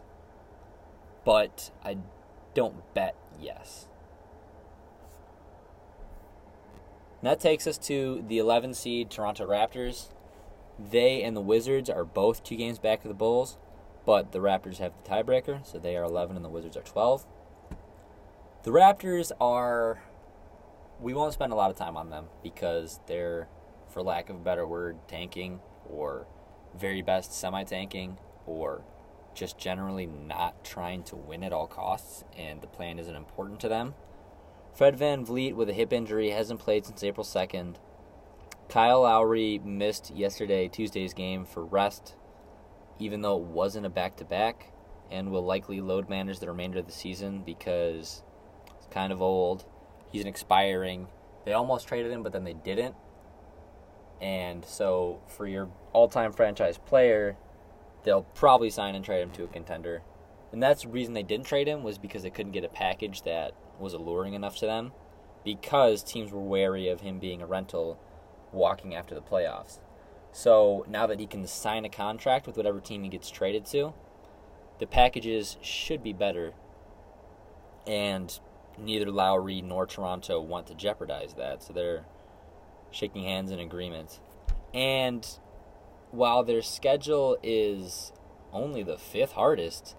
but 1.23 1.71
I 1.83 1.97
don't 2.53 2.93
bet 2.93 3.15
yes. 3.39 3.87
And 7.21 7.29
that 7.29 7.39
takes 7.39 7.67
us 7.67 7.77
to 7.79 8.23
the 8.27 8.39
11 8.39 8.73
seed 8.73 9.11
Toronto 9.11 9.47
Raptors. 9.47 10.09
They 10.79 11.21
and 11.21 11.37
the 11.37 11.41
Wizards 11.41 11.89
are 11.89 12.03
both 12.03 12.43
two 12.43 12.55
games 12.55 12.79
back 12.79 13.03
of 13.03 13.09
the 13.09 13.13
Bulls, 13.13 13.57
but 14.05 14.31
the 14.31 14.39
Raptors 14.39 14.77
have 14.77 14.93
the 15.03 15.09
tiebreaker, 15.09 15.65
so 15.65 15.77
they 15.77 15.95
are 15.95 16.03
11 16.03 16.35
and 16.35 16.43
the 16.43 16.49
Wizards 16.49 16.77
are 16.77 16.81
12. 16.81 17.25
The 18.63 18.71
Raptors 18.71 19.31
are. 19.39 20.03
We 20.99 21.13
won't 21.15 21.33
spend 21.33 21.51
a 21.51 21.55
lot 21.55 21.71
of 21.71 21.77
time 21.77 21.97
on 21.97 22.11
them 22.11 22.25
because 22.43 22.99
they're, 23.07 23.47
for 23.89 24.03
lack 24.03 24.29
of 24.29 24.35
a 24.35 24.39
better 24.39 24.67
word, 24.67 24.97
tanking 25.07 25.59
or 25.89 26.27
very 26.77 27.01
best 27.01 27.33
semi 27.33 27.63
tanking 27.63 28.17
or 28.45 28.83
just 29.33 29.57
generally 29.57 30.05
not 30.05 30.63
trying 30.63 31.03
to 31.03 31.15
win 31.15 31.43
at 31.43 31.53
all 31.53 31.67
costs, 31.67 32.23
and 32.37 32.61
the 32.61 32.67
play-in 32.67 32.99
isn't 32.99 33.15
important 33.15 33.59
to 33.61 33.69
them. 33.69 33.93
Fred 34.73 34.97
VanVleet 34.97 35.55
with 35.55 35.69
a 35.69 35.73
hip 35.73 35.91
injury 35.91 36.29
hasn't 36.29 36.59
played 36.59 36.85
since 36.85 37.03
April 37.03 37.25
2nd. 37.25 37.75
Kyle 38.69 39.01
Lowry 39.01 39.59
missed 39.59 40.11
yesterday, 40.11 40.67
Tuesday's 40.67 41.13
game, 41.13 41.45
for 41.45 41.65
rest, 41.65 42.15
even 43.01 43.21
though 43.21 43.37
it 43.37 43.43
wasn't 43.43 43.85
a 43.85 43.89
back 43.89 44.15
to 44.17 44.25
back, 44.25 44.71
and 45.09 45.31
will 45.31 45.43
likely 45.43 45.81
load 45.81 46.07
manage 46.07 46.39
the 46.39 46.47
remainder 46.47 46.79
of 46.79 46.85
the 46.85 46.91
season 46.91 47.41
because 47.45 48.23
it's 48.77 48.87
kind 48.91 49.11
of 49.11 49.21
old. 49.21 49.65
He's 50.11 50.21
an 50.21 50.27
expiring. 50.27 51.07
They 51.45 51.53
almost 51.53 51.87
traded 51.87 52.11
him, 52.11 52.23
but 52.23 52.31
then 52.31 52.43
they 52.43 52.53
didn't. 52.53 52.95
And 54.21 54.63
so, 54.63 55.19
for 55.27 55.47
your 55.47 55.69
all 55.93 56.07
time 56.07 56.31
franchise 56.31 56.77
player, 56.77 57.37
they'll 58.03 58.21
probably 58.21 58.69
sign 58.69 58.93
and 58.93 59.03
trade 59.03 59.21
him 59.21 59.31
to 59.31 59.43
a 59.43 59.47
contender. 59.47 60.03
And 60.51 60.61
that's 60.61 60.83
the 60.83 60.89
reason 60.89 61.13
they 61.13 61.23
didn't 61.23 61.47
trade 61.47 61.67
him 61.67 61.81
was 61.81 61.97
because 61.97 62.23
they 62.23 62.29
couldn't 62.29 62.51
get 62.51 62.63
a 62.63 62.69
package 62.69 63.23
that 63.23 63.53
was 63.79 63.93
alluring 63.93 64.35
enough 64.35 64.57
to 64.57 64.65
them 64.67 64.91
because 65.43 66.03
teams 66.03 66.31
were 66.31 66.41
wary 66.41 66.87
of 66.87 67.01
him 67.01 67.19
being 67.19 67.41
a 67.41 67.47
rental 67.47 67.99
walking 68.51 68.93
after 68.93 69.15
the 69.15 69.21
playoffs. 69.21 69.79
So 70.31 70.85
now 70.87 71.07
that 71.07 71.19
he 71.19 71.27
can 71.27 71.45
sign 71.47 71.85
a 71.85 71.89
contract 71.89 72.47
with 72.47 72.57
whatever 72.57 72.79
team 72.79 73.03
he 73.03 73.09
gets 73.09 73.29
traded 73.29 73.65
to, 73.67 73.93
the 74.79 74.87
packages 74.87 75.57
should 75.61 76.01
be 76.01 76.13
better. 76.13 76.53
And 77.85 78.39
neither 78.77 79.11
Lowry 79.11 79.61
nor 79.61 79.85
Toronto 79.85 80.39
want 80.39 80.67
to 80.67 80.75
jeopardize 80.75 81.33
that. 81.35 81.63
So 81.63 81.73
they're 81.73 82.05
shaking 82.91 83.23
hands 83.23 83.51
in 83.51 83.59
agreement. 83.59 84.19
And 84.73 85.27
while 86.11 86.43
their 86.43 86.61
schedule 86.61 87.37
is 87.43 88.13
only 88.53 88.83
the 88.83 88.97
fifth 88.97 89.33
hardest 89.33 89.95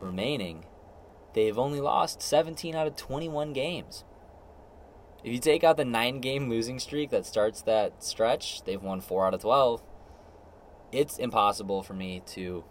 remaining, 0.00 0.64
they've 1.34 1.58
only 1.58 1.80
lost 1.80 2.22
17 2.22 2.74
out 2.74 2.86
of 2.86 2.96
21 2.96 3.52
games. 3.52 4.04
If 5.22 5.32
you 5.32 5.38
take 5.38 5.62
out 5.62 5.76
the 5.76 5.84
nine 5.84 6.20
game 6.20 6.48
losing 6.48 6.78
streak 6.78 7.10
that 7.10 7.26
starts 7.26 7.60
that 7.62 8.02
stretch, 8.02 8.62
they've 8.64 8.82
won 8.82 9.00
4 9.00 9.26
out 9.26 9.34
of 9.34 9.42
12. 9.42 9.82
It's 10.92 11.18
impossible 11.18 11.82
for 11.82 11.92
me 11.92 12.22
to 12.28 12.64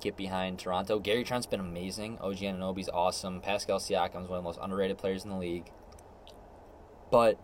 get 0.00 0.16
behind 0.16 0.58
Toronto. 0.58 0.98
Gary 0.98 1.24
Trent's 1.24 1.46
been 1.46 1.60
amazing. 1.60 2.18
OG 2.20 2.36
Anunoby's 2.36 2.90
awesome. 2.90 3.40
Pascal 3.40 3.78
Siakam's 3.78 4.28
one 4.28 4.38
of 4.38 4.42
the 4.44 4.48
most 4.48 4.58
underrated 4.60 4.98
players 4.98 5.24
in 5.24 5.30
the 5.30 5.36
league. 5.36 5.70
But 7.10 7.38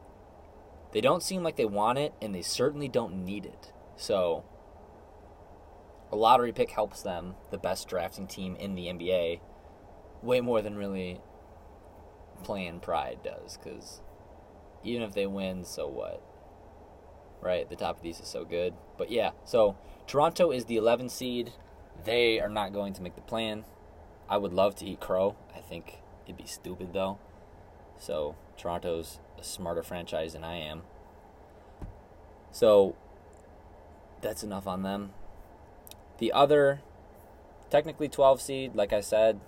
they 0.93 1.01
don't 1.01 1.23
seem 1.23 1.43
like 1.43 1.57
they 1.57 1.65
want 1.65 1.99
it, 1.99 2.13
and 2.21 2.35
they 2.35 2.43
certainly 2.43 2.89
don't 2.89 3.25
need 3.25 3.47
it. 3.47 3.73
So 3.97 4.45
a 6.13 6.17
lottery 6.17 6.53
pick 6.53 6.71
helps 6.71 7.03
them, 7.03 7.37
the 7.51 7.59
best 7.59 7.89
drafting 7.89 8.27
team 8.27 8.55
in 8.57 8.75
the 8.75 8.87
NBA, 8.87 9.41
way 10.23 10.41
more 10.41 10.61
than 10.61 10.77
really 10.77 11.21
playing 12.43 12.81
pride 12.81 13.21
does. 13.25 13.57
Because 13.57 14.03
even 14.85 15.03
if 15.03 15.15
they 15.15 15.27
win, 15.27 15.65
so 15.65 15.87
what? 15.87 16.23
Right? 17.41 17.69
The 17.69 17.77
top 17.77 17.97
of 17.97 18.03
these 18.03 18.21
is 18.21 18.29
so 18.29 18.45
good. 18.45 18.75
But 18.99 19.11
yeah, 19.11 19.31
so 19.45 19.77
Toronto 20.07 20.51
is 20.51 20.67
the 20.67 20.77
11 20.77 21.09
seed. 21.09 21.53
They 22.05 22.41
are 22.41 22.49
not 22.49 22.73
going 22.73 22.93
to 22.95 23.03
make 23.03 23.15
the 23.15 23.21
play-in. 23.21 23.65
I 24.29 24.37
would 24.37 24.53
love 24.53 24.75
to 24.77 24.87
eat 24.87 25.01
crow. 25.01 25.37
I 25.55 25.61
think 25.61 25.99
it'd 26.25 26.37
be 26.37 26.47
stupid 26.47 26.93
though. 26.93 27.19
So 27.99 28.37
Toronto's 28.57 29.21
a 29.39 29.45
smarter 29.45 29.83
franchise 29.83 30.33
than 30.33 30.45
I 30.45 30.57
am. 30.57 30.83
So 32.53 32.97
that's 34.21 34.43
enough 34.43 34.67
on 34.67 34.83
them. 34.83 35.13
The 36.19 36.33
other, 36.33 36.83
technically 37.71 38.09
12 38.09 38.41
seed, 38.41 38.75
like 38.75 38.93
I 38.93 39.01
said, 39.01 39.41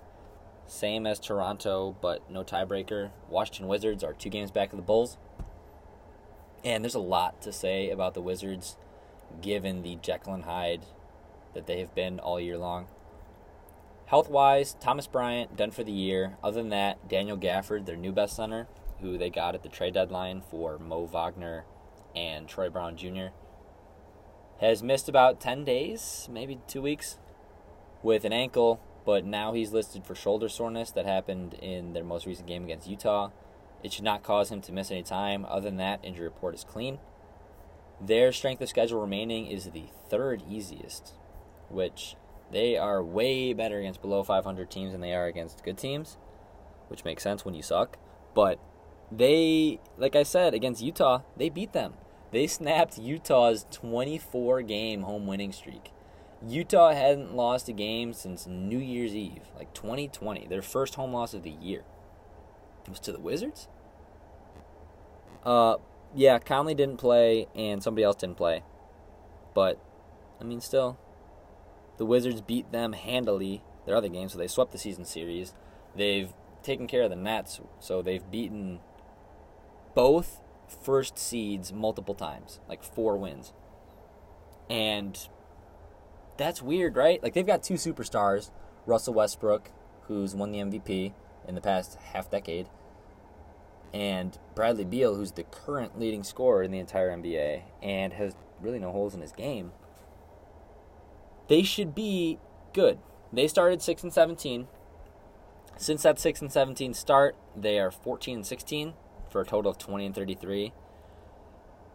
same 0.66 1.06
as 1.06 1.18
Toronto, 1.18 1.96
but 2.00 2.30
no 2.30 2.42
tiebreaker. 2.44 3.10
Washington 3.28 3.68
Wizards 3.68 4.02
are 4.02 4.12
two 4.12 4.30
games 4.30 4.50
back 4.50 4.72
of 4.72 4.76
the 4.76 4.82
Bulls. 4.82 5.18
And 6.64 6.84
there's 6.84 6.94
a 6.94 7.00
lot 7.00 7.42
to 7.42 7.52
say 7.52 7.90
about 7.90 8.14
the 8.14 8.22
Wizards 8.22 8.76
given 9.40 9.82
the 9.82 9.96
Jekyll 9.96 10.34
and 10.34 10.44
Hyde 10.44 10.86
that 11.54 11.66
they 11.66 11.80
have 11.80 11.94
been 11.94 12.18
all 12.18 12.40
year 12.40 12.58
long. 12.58 12.86
Health 14.06 14.28
wise, 14.28 14.76
Thomas 14.78 15.06
Bryant 15.06 15.56
done 15.56 15.70
for 15.70 15.84
the 15.84 15.92
year. 15.92 16.36
Other 16.42 16.60
than 16.60 16.70
that, 16.70 17.08
Daniel 17.08 17.36
Gafford, 17.36 17.86
their 17.86 17.96
new 17.96 18.12
best 18.12 18.36
center, 18.36 18.68
who 19.00 19.16
they 19.16 19.30
got 19.30 19.54
at 19.54 19.62
the 19.62 19.68
trade 19.68 19.94
deadline 19.94 20.42
for 20.42 20.78
Mo 20.78 21.06
Wagner 21.06 21.64
and 22.14 22.46
Troy 22.46 22.68
Brown 22.68 22.96
Jr., 22.96 23.28
has 24.60 24.82
missed 24.82 25.08
about 25.08 25.40
10 25.40 25.64
days, 25.64 26.28
maybe 26.30 26.60
two 26.68 26.82
weeks, 26.82 27.18
with 28.02 28.24
an 28.24 28.32
ankle, 28.32 28.80
but 29.04 29.24
now 29.24 29.52
he's 29.52 29.72
listed 29.72 30.04
for 30.04 30.14
shoulder 30.14 30.48
soreness 30.48 30.90
that 30.92 31.06
happened 31.06 31.54
in 31.54 31.92
their 31.92 32.04
most 32.04 32.26
recent 32.26 32.46
game 32.46 32.64
against 32.64 32.88
Utah. 32.88 33.30
It 33.82 33.92
should 33.92 34.04
not 34.04 34.22
cause 34.22 34.50
him 34.50 34.60
to 34.62 34.72
miss 34.72 34.90
any 34.90 35.02
time. 35.02 35.44
Other 35.48 35.68
than 35.68 35.76
that, 35.78 36.00
injury 36.04 36.24
report 36.24 36.54
is 36.54 36.64
clean. 36.64 36.98
Their 38.00 38.32
strength 38.32 38.62
of 38.62 38.68
schedule 38.68 39.00
remaining 39.00 39.46
is 39.46 39.70
the 39.70 39.84
third 40.08 40.42
easiest, 40.48 41.14
which 41.68 42.16
they 42.50 42.76
are 42.76 43.02
way 43.02 43.52
better 43.52 43.78
against 43.78 44.02
below 44.02 44.22
500 44.22 44.70
teams 44.70 44.92
than 44.92 45.00
they 45.00 45.14
are 45.14 45.26
against 45.26 45.64
good 45.64 45.78
teams, 45.78 46.16
which 46.88 47.04
makes 47.04 47.22
sense 47.22 47.44
when 47.44 47.54
you 47.54 47.62
suck. 47.62 47.98
But 48.34 48.58
they, 49.10 49.80
like 49.98 50.16
I 50.16 50.22
said, 50.22 50.54
against 50.54 50.82
Utah, 50.82 51.22
they 51.36 51.48
beat 51.48 51.72
them. 51.72 51.94
They 52.30 52.46
snapped 52.46 52.98
Utah's 52.98 53.66
24 53.70 54.62
game 54.62 55.02
home 55.02 55.26
winning 55.26 55.52
streak. 55.52 55.92
Utah 56.46 56.92
hadn't 56.92 57.34
lost 57.34 57.68
a 57.68 57.72
game 57.72 58.12
since 58.12 58.46
New 58.46 58.78
Year's 58.78 59.14
Eve, 59.14 59.42
like 59.56 59.72
2020, 59.74 60.46
their 60.46 60.62
first 60.62 60.96
home 60.96 61.12
loss 61.12 61.34
of 61.34 61.42
the 61.42 61.50
year. 61.50 61.84
It 62.84 62.90
was 62.90 63.00
to 63.00 63.12
the 63.12 63.20
Wizards? 63.20 63.68
Uh, 65.44 65.76
yeah, 66.14 66.38
Conley 66.38 66.74
didn't 66.74 66.96
play 66.96 67.46
and 67.54 67.82
somebody 67.82 68.04
else 68.04 68.16
didn't 68.16 68.36
play. 68.36 68.62
But, 69.54 69.78
I 70.40 70.44
mean, 70.44 70.60
still, 70.60 70.98
the 71.96 72.06
Wizards 72.06 72.40
beat 72.40 72.72
them 72.72 72.92
handily 72.92 73.62
their 73.86 73.94
other 73.94 74.08
games, 74.08 74.32
so 74.32 74.38
they 74.38 74.48
swept 74.48 74.72
the 74.72 74.78
season 74.78 75.04
series. 75.04 75.54
They've 75.94 76.32
taken 76.62 76.86
care 76.86 77.02
of 77.02 77.10
the 77.10 77.16
Nets, 77.16 77.60
so 77.78 78.02
they've 78.02 78.28
beaten 78.30 78.80
both 79.94 80.40
first 80.68 81.18
seeds 81.18 81.72
multiple 81.72 82.14
times, 82.14 82.60
like 82.68 82.82
four 82.82 83.16
wins. 83.16 83.52
And 84.70 85.18
that's 86.42 86.62
weird, 86.62 86.96
right? 86.96 87.22
Like 87.22 87.34
they've 87.34 87.46
got 87.46 87.62
two 87.62 87.74
superstars, 87.74 88.50
Russell 88.86 89.14
Westbrook, 89.14 89.70
who's 90.02 90.34
won 90.34 90.52
the 90.52 90.58
MVP 90.58 91.12
in 91.46 91.54
the 91.54 91.60
past 91.60 91.98
half 92.12 92.30
decade, 92.30 92.68
and 93.92 94.38
Bradley 94.54 94.84
Beal, 94.84 95.14
who's 95.14 95.32
the 95.32 95.44
current 95.44 95.98
leading 95.98 96.24
scorer 96.24 96.62
in 96.62 96.70
the 96.70 96.78
entire 96.78 97.10
NBA 97.10 97.62
and 97.82 98.12
has 98.14 98.34
really 98.60 98.78
no 98.78 98.92
holes 98.92 99.14
in 99.14 99.20
his 99.20 99.32
game. 99.32 99.72
They 101.48 101.62
should 101.62 101.94
be 101.94 102.38
good. 102.72 102.98
They 103.32 103.48
started 103.48 103.82
6 103.82 104.02
and 104.04 104.12
17. 104.12 104.68
Since 105.76 106.02
that 106.02 106.18
6 106.18 106.40
and 106.40 106.52
17 106.52 106.94
start, 106.94 107.36
they 107.56 107.78
are 107.78 107.90
14 107.90 108.36
and 108.36 108.46
16 108.46 108.94
for 109.30 109.40
a 109.40 109.46
total 109.46 109.70
of 109.70 109.78
20 109.78 110.06
and 110.06 110.14
33. 110.14 110.72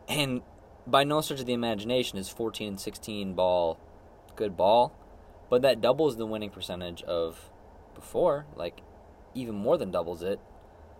And 0.08 0.42
by 0.86 1.04
no 1.04 1.22
stretch 1.22 1.40
of 1.40 1.46
the 1.46 1.54
imagination 1.54 2.18
is 2.18 2.30
14 2.30 2.68
and 2.68 2.80
16 2.80 3.34
ball 3.34 3.80
good 4.38 4.56
ball, 4.56 4.96
but 5.50 5.62
that 5.64 5.82
doubles 5.82 6.16
the 6.16 6.26
winning 6.26 6.50
percentage 6.50 7.04
of 7.04 7.52
before, 7.94 8.46
like 8.56 8.82
even 9.34 9.56
more 9.56 9.78
than 9.78 9.92
doubles 9.92 10.22
it. 10.24 10.40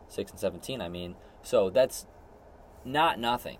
6 0.10 0.32
and 0.32 0.40
17, 0.40 0.82
I 0.82 0.90
mean. 0.90 1.16
So 1.42 1.70
that's 1.70 2.06
not 2.84 3.20
nothing. 3.20 3.58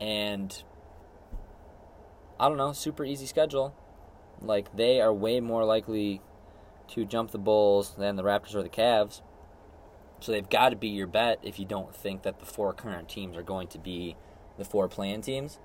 And 0.00 0.62
I 2.38 2.48
don't 2.48 2.56
know, 2.56 2.72
super 2.72 3.04
easy 3.04 3.26
schedule. 3.26 3.74
Like 4.40 4.76
they 4.76 5.00
are 5.00 5.12
way 5.12 5.40
more 5.40 5.64
likely 5.64 6.20
to 6.88 7.04
jump 7.04 7.30
the 7.30 7.38
Bulls 7.38 7.94
than 7.96 8.16
the 8.16 8.22
Raptors 8.22 8.54
or 8.54 8.62
the 8.62 8.68
Cavs. 8.68 9.22
So 10.20 10.32
they've 10.32 10.48
got 10.48 10.70
to 10.70 10.76
be 10.76 10.88
your 10.88 11.06
bet 11.06 11.38
if 11.42 11.58
you 11.58 11.64
don't 11.64 11.94
think 11.94 12.22
that 12.22 12.40
the 12.40 12.46
four 12.46 12.72
current 12.72 13.08
teams 13.08 13.36
are 13.36 13.42
going 13.42 13.68
to 13.68 13.78
be 13.78 14.16
the 14.58 14.64
four 14.64 14.88
play-in 14.88 15.22
teams. 15.22 15.58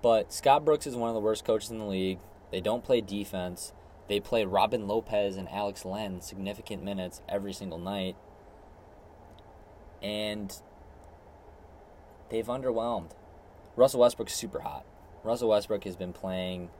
But 0.00 0.32
Scott 0.32 0.64
Brooks 0.64 0.86
is 0.86 0.94
one 0.94 1.08
of 1.08 1.14
the 1.14 1.20
worst 1.20 1.44
coaches 1.44 1.70
in 1.70 1.78
the 1.78 1.84
league. 1.84 2.20
They 2.50 2.60
don't 2.60 2.84
play 2.84 3.00
defense. 3.00 3.72
They 4.08 4.20
play 4.20 4.44
Robin 4.44 4.86
Lopez 4.86 5.36
and 5.36 5.48
Alex 5.48 5.84
Len 5.84 6.20
significant 6.20 6.82
minutes 6.82 7.20
every 7.28 7.52
single 7.52 7.78
night. 7.78 8.16
And 10.02 10.54
they've 12.30 12.46
underwhelmed. 12.46 13.10
Russell 13.76 14.00
Westbrook's 14.00 14.34
super 14.34 14.60
hot. 14.60 14.84
Russell 15.24 15.50
Westbrook 15.50 15.84
has 15.84 15.96
been 15.96 16.12
playing 16.12 16.70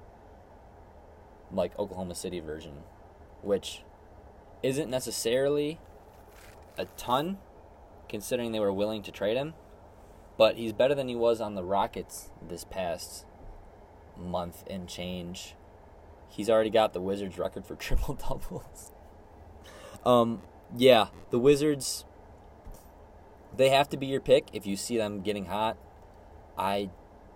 like 1.53 1.79
Oklahoma 1.79 2.15
City 2.15 2.41
version, 2.41 2.83
which 3.43 3.83
isn't 4.63 4.89
necessarily 4.89 5.81
a 6.77 6.85
ton 6.97 7.39
considering 8.09 8.53
they 8.53 8.61
were 8.61 8.73
willing 8.73 9.03
to 9.03 9.11
trade 9.11 9.37
him, 9.37 9.55
but 10.39 10.57
he's 10.57 10.73
better 10.73 10.95
than 10.95 11.09
he 11.09 11.17
was 11.17 11.41
on 11.41 11.57
the 11.57 11.65
Rockets 11.65 12.31
this 12.41 12.65
past 12.65 13.27
month 14.17 14.65
and 14.71 14.89
change. 14.89 15.55
He's 16.29 16.49
already 16.49 16.71
got 16.71 16.95
the 16.95 17.01
Wizards 17.01 17.39
record 17.39 17.67
for 17.67 17.75
triple 17.77 18.15
doubles. 18.15 18.93
um 20.07 20.41
yeah, 20.75 21.09
the 21.31 21.39
Wizards 21.39 22.07
they 23.57 23.71
have 23.71 23.89
to 23.89 23.97
be 23.97 24.07
your 24.07 24.21
pick 24.21 24.49
if 24.53 24.67
you 24.67 24.77
see 24.77 24.97
them 24.97 25.21
getting 25.21 25.47
hot. 25.47 25.77
I 26.57 26.91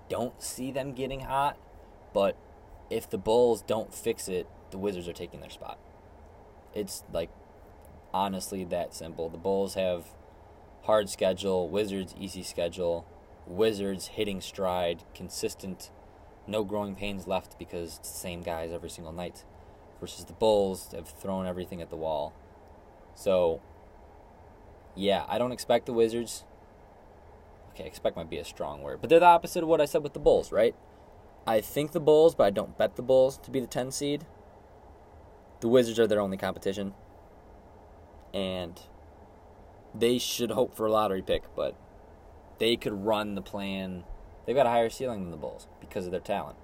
don't 0.08 0.40
see 0.40 0.70
them 0.70 0.92
getting 0.92 1.20
hot, 1.20 1.58
but 2.14 2.36
if 2.90 3.08
the 3.10 3.18
Bulls 3.18 3.62
don't 3.62 3.92
fix 3.92 4.28
it, 4.28 4.46
the 4.70 4.78
Wizards 4.78 5.08
are 5.08 5.12
taking 5.12 5.40
their 5.40 5.50
spot. 5.50 5.78
It's 6.74 7.02
like 7.12 7.30
honestly 8.14 8.64
that 8.64 8.94
simple. 8.94 9.28
The 9.28 9.38
Bulls 9.38 9.74
have 9.74 10.06
hard 10.82 11.08
schedule, 11.08 11.68
Wizards 11.68 12.14
easy 12.18 12.42
schedule, 12.42 13.06
Wizards 13.46 14.08
hitting 14.08 14.40
stride, 14.40 15.04
consistent, 15.14 15.90
no 16.46 16.64
growing 16.64 16.94
pains 16.94 17.26
left 17.26 17.58
because 17.58 17.98
it's 17.98 18.10
the 18.10 18.18
same 18.18 18.42
guys 18.42 18.72
every 18.72 18.90
single 18.90 19.12
night. 19.12 19.44
Versus 20.00 20.24
the 20.24 20.32
Bulls 20.32 20.90
have 20.92 21.08
thrown 21.08 21.46
everything 21.46 21.80
at 21.80 21.90
the 21.90 21.96
wall. 21.96 22.32
So 23.14 23.60
yeah, 24.96 25.24
I 25.28 25.38
don't 25.38 25.52
expect 25.52 25.86
the 25.86 25.92
Wizards 25.92 26.44
okay, 27.74 27.86
expect 27.86 28.16
might 28.16 28.30
be 28.30 28.38
a 28.38 28.44
strong 28.44 28.82
word, 28.82 28.98
but 29.00 29.10
they're 29.10 29.20
the 29.20 29.26
opposite 29.26 29.62
of 29.62 29.68
what 29.68 29.80
I 29.80 29.86
said 29.86 30.02
with 30.02 30.12
the 30.12 30.20
Bulls, 30.20 30.52
right? 30.52 30.74
I 31.46 31.60
think 31.60 31.92
the 31.92 32.00
Bulls, 32.00 32.34
but 32.34 32.44
I 32.44 32.50
don't 32.50 32.76
bet 32.78 32.96
the 32.96 33.02
Bulls 33.02 33.38
to 33.38 33.50
be 33.50 33.60
the 33.60 33.66
10 33.66 33.90
seed. 33.90 34.26
The 35.60 35.68
Wizards 35.68 35.98
are 35.98 36.06
their 36.06 36.20
only 36.20 36.36
competition. 36.36 36.94
And 38.32 38.80
they 39.94 40.18
should 40.18 40.50
hope 40.50 40.74
for 40.74 40.86
a 40.86 40.92
lottery 40.92 41.22
pick, 41.22 41.44
but 41.54 41.76
they 42.58 42.76
could 42.76 43.04
run 43.04 43.34
the 43.34 43.42
play-in. 43.42 44.04
They've 44.46 44.56
got 44.56 44.66
a 44.66 44.70
higher 44.70 44.90
ceiling 44.90 45.22
than 45.22 45.30
the 45.30 45.36
Bulls 45.36 45.68
because 45.80 46.06
of 46.06 46.12
their 46.12 46.20
talent. 46.20 46.56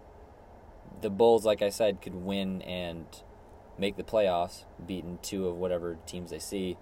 The 1.01 1.11
Bulls, 1.11 1.45
like 1.45 1.62
I 1.62 1.69
said, 1.69 2.01
could 2.01 2.14
win 2.14 2.62
and 2.62 3.07
make 3.79 3.97
the 3.97 4.03
playoffs, 4.03 4.64
beating 4.85 5.19
two 5.23 5.47
of 5.47 5.57
whatever 5.57 5.99
teams 6.07 6.31
they 6.31 6.38
see. 6.38 6.77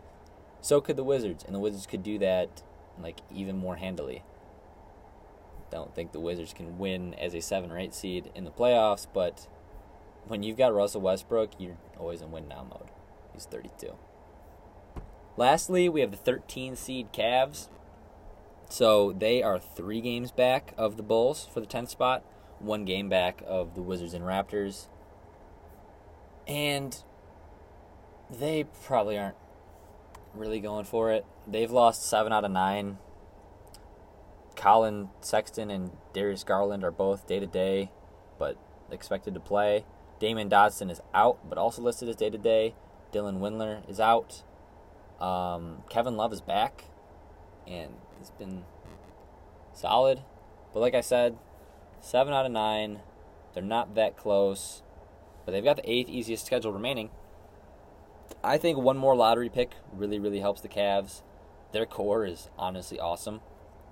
So 0.60 0.80
could 0.80 0.96
the 0.96 1.04
Wizards, 1.04 1.44
and 1.44 1.54
the 1.54 1.60
Wizards 1.60 1.86
could 1.86 2.02
do 2.02 2.18
that 2.18 2.62
like 3.00 3.20
even 3.30 3.56
more 3.56 3.76
handily. 3.76 4.22
Don't 5.70 5.94
think 5.94 6.12
the 6.12 6.20
Wizards 6.20 6.52
can 6.52 6.78
win 6.78 7.14
as 7.14 7.34
a 7.34 7.40
seven 7.40 7.70
or 7.70 7.78
eight 7.78 7.94
seed 7.94 8.30
in 8.34 8.44
the 8.44 8.50
playoffs, 8.50 9.06
but 9.12 9.48
when 10.26 10.42
you've 10.42 10.56
got 10.56 10.74
Russell 10.74 11.00
Westbrook, 11.00 11.50
you're 11.58 11.76
always 11.98 12.22
in 12.22 12.30
win 12.30 12.48
now 12.48 12.66
mode. 12.68 12.90
He's 13.32 13.44
32. 13.44 13.94
Lastly, 15.36 15.88
we 15.88 16.00
have 16.00 16.10
the 16.10 16.16
13 16.16 16.76
seed 16.76 17.12
Cavs. 17.12 17.68
So 18.68 19.12
they 19.12 19.42
are 19.42 19.58
three 19.58 20.00
games 20.00 20.32
back 20.32 20.74
of 20.76 20.96
the 20.96 21.02
Bulls 21.02 21.46
for 21.52 21.60
the 21.60 21.66
10th 21.66 21.90
spot, 21.90 22.24
one 22.58 22.84
game 22.84 23.08
back 23.08 23.42
of 23.46 23.74
the 23.74 23.82
Wizards 23.82 24.14
and 24.14 24.24
Raptors. 24.24 24.88
And 26.48 26.96
they 28.30 28.64
probably 28.84 29.18
aren't 29.18 29.36
really 30.34 30.60
going 30.60 30.84
for 30.84 31.12
it. 31.12 31.24
They've 31.46 31.70
lost 31.70 32.08
seven 32.08 32.32
out 32.32 32.44
of 32.44 32.50
nine. 32.50 32.98
Collin 34.56 35.10
Sexton 35.20 35.70
and 35.70 35.92
Darius 36.12 36.44
Garland 36.44 36.82
are 36.82 36.90
both 36.90 37.26
day 37.26 37.38
to 37.38 37.46
day, 37.46 37.92
but 38.38 38.56
expected 38.90 39.34
to 39.34 39.40
play. 39.40 39.84
Damyean 40.20 40.50
Dotson 40.50 40.90
is 40.90 41.00
out, 41.12 41.48
but 41.48 41.58
also 41.58 41.82
listed 41.82 42.08
as 42.08 42.16
day 42.16 42.30
to 42.30 42.38
day. 42.38 42.74
Dylan 43.12 43.38
Windler 43.38 43.88
is 43.88 44.00
out. 44.00 44.42
Um, 45.20 45.82
Kevin 45.88 46.16
Love 46.16 46.32
is 46.32 46.40
back, 46.40 46.84
and 47.66 47.92
it's 48.20 48.30
been 48.30 48.64
solid. 49.72 50.22
But 50.72 50.80
like 50.80 50.94
I 50.94 51.00
said, 51.00 51.36
seven 52.00 52.32
out 52.34 52.46
of 52.46 52.52
nine. 52.52 53.00
They're 53.54 53.62
not 53.62 53.94
that 53.94 54.16
close, 54.16 54.82
but 55.44 55.52
they've 55.52 55.64
got 55.64 55.76
the 55.76 55.90
eighth 55.90 56.10
easiest 56.10 56.44
schedule 56.44 56.72
remaining. 56.72 57.10
I 58.44 58.58
think 58.58 58.78
one 58.78 58.98
more 58.98 59.16
lottery 59.16 59.48
pick 59.48 59.72
really, 59.92 60.18
really 60.18 60.40
helps 60.40 60.60
the 60.60 60.68
Cavs. 60.68 61.22
Their 61.72 61.86
core 61.86 62.26
is 62.26 62.50
honestly 62.58 63.00
awesome. 63.00 63.40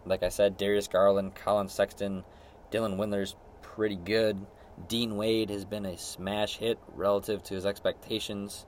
Like 0.04 0.22
I 0.22 0.28
said, 0.28 0.58
Darius 0.58 0.86
Garland, 0.86 1.34
Collin 1.34 1.68
Sexton, 1.68 2.24
Dylan 2.70 2.98
Windler's 2.98 3.36
pretty 3.62 3.96
good. 3.96 4.46
Dean 4.88 5.16
Wade 5.16 5.50
has 5.50 5.64
been 5.64 5.86
a 5.86 5.96
smash 5.96 6.58
hit 6.58 6.78
relative 6.94 7.42
to 7.44 7.54
his 7.54 7.64
expectations. 7.64 8.66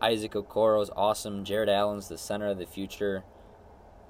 Isaac 0.00 0.32
Okoro's 0.32 0.90
awesome. 0.94 1.44
Jarrett 1.44 1.68
Allen's 1.68 2.08
the 2.08 2.18
center 2.18 2.48
of 2.48 2.58
the 2.58 2.66
future. 2.66 3.24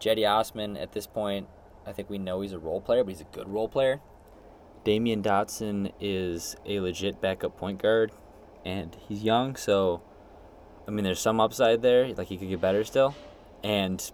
Cedi 0.00 0.28
Osman, 0.28 0.76
at 0.76 0.92
this 0.92 1.06
point, 1.06 1.48
I 1.86 1.92
think 1.92 2.10
we 2.10 2.18
know 2.18 2.40
he's 2.40 2.52
a 2.52 2.58
role 2.58 2.80
player, 2.80 3.04
but 3.04 3.10
he's 3.10 3.20
a 3.20 3.24
good 3.24 3.48
role 3.48 3.68
player. 3.68 4.00
Damyean 4.84 5.22
Dotson 5.22 5.92
is 6.00 6.56
a 6.64 6.80
legit 6.80 7.20
backup 7.20 7.56
point 7.56 7.82
guard, 7.82 8.12
and 8.64 8.96
he's 9.08 9.22
young, 9.22 9.56
so 9.56 10.02
I 10.86 10.90
mean, 10.90 11.04
there's 11.04 11.20
some 11.20 11.40
upside 11.40 11.82
there. 11.82 12.12
Like 12.14 12.28
he 12.28 12.36
could 12.36 12.48
get 12.48 12.60
better 12.60 12.84
still, 12.84 13.14
and 13.64 14.10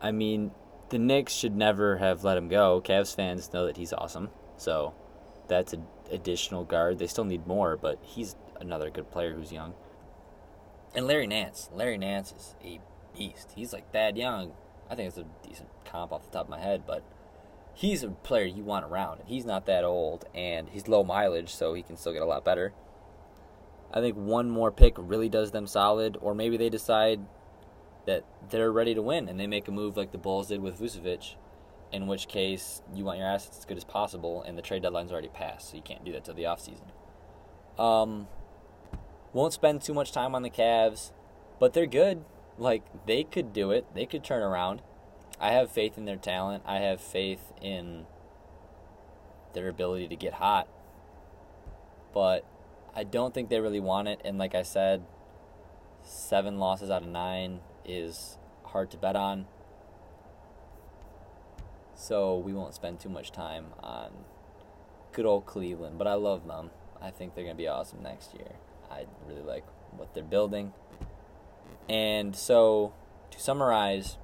I 0.00 0.12
mean, 0.12 0.52
the 0.90 0.98
Knicks 0.98 1.32
should 1.32 1.56
never 1.56 1.96
have 1.96 2.22
let 2.22 2.36
him 2.36 2.48
go. 2.48 2.80
Cavs 2.80 3.14
fans 3.14 3.52
know 3.52 3.66
that 3.66 3.76
he's 3.76 3.92
awesome, 3.92 4.30
so 4.56 4.94
that's 5.48 5.72
an 5.72 5.86
additional 6.12 6.64
guard. 6.64 6.98
They 6.98 7.06
still 7.06 7.24
need 7.24 7.46
more, 7.46 7.76
but 7.76 7.98
he's 8.02 8.36
another 8.60 8.90
good 8.90 9.10
player 9.10 9.34
who's 9.34 9.52
young. 9.52 9.74
And 10.94 11.06
Larry 11.06 11.26
Nance. 11.26 11.70
Larry 11.74 11.98
Nance 11.98 12.32
is 12.32 12.54
a 12.64 12.80
beast. 13.16 13.52
He's 13.56 13.72
like 13.72 13.92
Thad 13.92 14.16
Young. 14.16 14.52
I 14.88 14.94
think 14.94 15.08
it's 15.08 15.18
a 15.18 15.26
decent 15.46 15.68
comp 15.84 16.12
off 16.12 16.24
the 16.24 16.30
top 16.30 16.46
of 16.46 16.50
my 16.50 16.60
head, 16.60 16.82
but 16.86 17.02
he's 17.74 18.02
a 18.02 18.08
player 18.08 18.44
you 18.44 18.62
want 18.62 18.84
around. 18.84 19.20
And 19.20 19.28
He's 19.28 19.44
not 19.44 19.66
that 19.66 19.84
old, 19.84 20.26
and 20.34 20.68
he's 20.68 20.88
low 20.88 21.02
mileage, 21.02 21.54
so 21.54 21.74
he 21.74 21.82
can 21.82 21.96
still 21.96 22.12
get 22.12 22.22
a 22.22 22.26
lot 22.26 22.44
better. 22.44 22.72
I 23.92 24.00
think 24.00 24.16
one 24.16 24.50
more 24.50 24.70
pick 24.70 24.94
really 24.96 25.28
does 25.28 25.50
them 25.50 25.66
solid, 25.66 26.16
or 26.20 26.34
maybe 26.34 26.56
they 26.56 26.68
decide 26.68 27.20
that 28.06 28.24
they're 28.50 28.72
ready 28.72 28.94
to 28.94 29.00
win 29.00 29.28
and 29.28 29.40
they 29.40 29.46
make 29.46 29.66
a 29.66 29.70
move 29.70 29.96
like 29.96 30.12
the 30.12 30.18
Bulls 30.18 30.48
did 30.48 30.60
with 30.60 30.78
Vucevic, 30.78 31.36
in 31.92 32.06
which 32.06 32.28
case 32.28 32.82
you 32.92 33.04
want 33.04 33.18
your 33.18 33.28
assets 33.28 33.58
as 33.58 33.64
good 33.64 33.76
as 33.76 33.84
possible, 33.84 34.42
and 34.42 34.58
the 34.58 34.62
trade 34.62 34.82
deadline's 34.82 35.12
already 35.12 35.28
passed, 35.28 35.70
so 35.70 35.76
you 35.76 35.82
can't 35.82 36.04
do 36.04 36.12
that 36.12 36.24
till 36.24 36.34
the 36.34 36.42
offseason. 36.42 36.90
Um, 37.80 38.28
won't 39.34 39.52
spend 39.52 39.82
too 39.82 39.92
much 39.92 40.12
time 40.12 40.34
on 40.34 40.42
the 40.42 40.48
Cavs, 40.48 41.12
but 41.60 41.74
they're 41.74 41.86
good. 41.86 42.24
Like, 42.56 42.84
they 43.06 43.24
could 43.24 43.52
do 43.52 43.72
it, 43.72 43.84
they 43.94 44.06
could 44.06 44.24
turn 44.24 44.42
around. 44.42 44.80
I 45.40 45.50
have 45.50 45.70
faith 45.70 45.98
in 45.98 46.04
their 46.04 46.16
talent, 46.16 46.62
I 46.64 46.78
have 46.78 47.00
faith 47.00 47.52
in 47.60 48.06
their 49.52 49.68
ability 49.68 50.08
to 50.08 50.16
get 50.16 50.34
hot. 50.34 50.68
But 52.14 52.46
I 52.94 53.02
don't 53.02 53.34
think 53.34 53.50
they 53.50 53.60
really 53.60 53.80
want 53.80 54.06
it, 54.06 54.20
and 54.24 54.38
like 54.38 54.54
I 54.54 54.62
said, 54.62 55.04
seven 56.02 56.58
losses 56.58 56.90
out 56.90 57.02
of 57.02 57.08
nine 57.08 57.60
is 57.84 58.38
hard 58.66 58.90
to 58.92 58.96
bet 58.96 59.16
on. 59.16 59.46
So 61.96 62.36
we 62.36 62.52
won't 62.52 62.74
spend 62.74 63.00
too 63.00 63.08
much 63.08 63.32
time 63.32 63.66
on 63.82 64.10
good 65.12 65.26
old 65.26 65.46
Cleveland, 65.46 65.98
but 65.98 66.06
I 66.06 66.14
love 66.14 66.46
them. 66.46 66.70
I 67.00 67.10
think 67.10 67.34
they're 67.34 67.44
going 67.44 67.56
to 67.56 67.62
be 67.62 67.68
awesome 67.68 68.02
next 68.02 68.34
year. 68.34 68.52
I 68.94 69.06
really 69.26 69.42
like 69.42 69.64
what 69.96 70.14
they're 70.14 70.22
building. 70.22 70.72
And 71.88 72.34
so 72.34 72.92
to 73.30 73.40
summarize, 73.40 74.16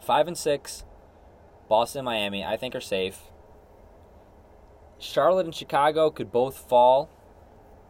5 0.00 0.28
and 0.28 0.38
6, 0.38 0.84
Boston 1.68 2.00
and 2.00 2.06
Miami 2.06 2.44
I 2.44 2.56
think 2.56 2.74
are 2.74 2.80
safe. 2.80 3.20
Charlotte 4.98 5.46
and 5.46 5.54
Chicago 5.54 6.10
could 6.10 6.32
both 6.32 6.56
fall 6.56 7.10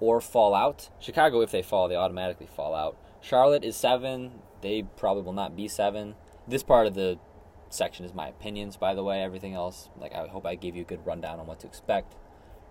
or 0.00 0.20
fall 0.20 0.54
out. 0.54 0.90
Chicago 0.98 1.40
if 1.40 1.50
they 1.50 1.62
fall, 1.62 1.88
they 1.88 1.96
automatically 1.96 2.46
fall 2.46 2.74
out. 2.74 2.96
Charlotte 3.20 3.64
is 3.64 3.76
7, 3.76 4.32
they 4.62 4.82
probably 4.96 5.22
will 5.22 5.32
not 5.32 5.56
be 5.56 5.68
7. 5.68 6.14
This 6.46 6.62
part 6.62 6.86
of 6.86 6.94
the 6.94 7.18
section 7.70 8.04
is 8.04 8.14
my 8.14 8.28
opinions, 8.28 8.76
by 8.76 8.94
the 8.94 9.04
way. 9.04 9.22
Everything 9.22 9.54
else, 9.54 9.90
like 9.98 10.14
I 10.14 10.26
hope 10.26 10.46
I 10.46 10.54
gave 10.54 10.74
you 10.74 10.82
a 10.82 10.86
good 10.86 11.04
rundown 11.04 11.38
on 11.38 11.46
what 11.46 11.60
to 11.60 11.66
expect 11.66 12.14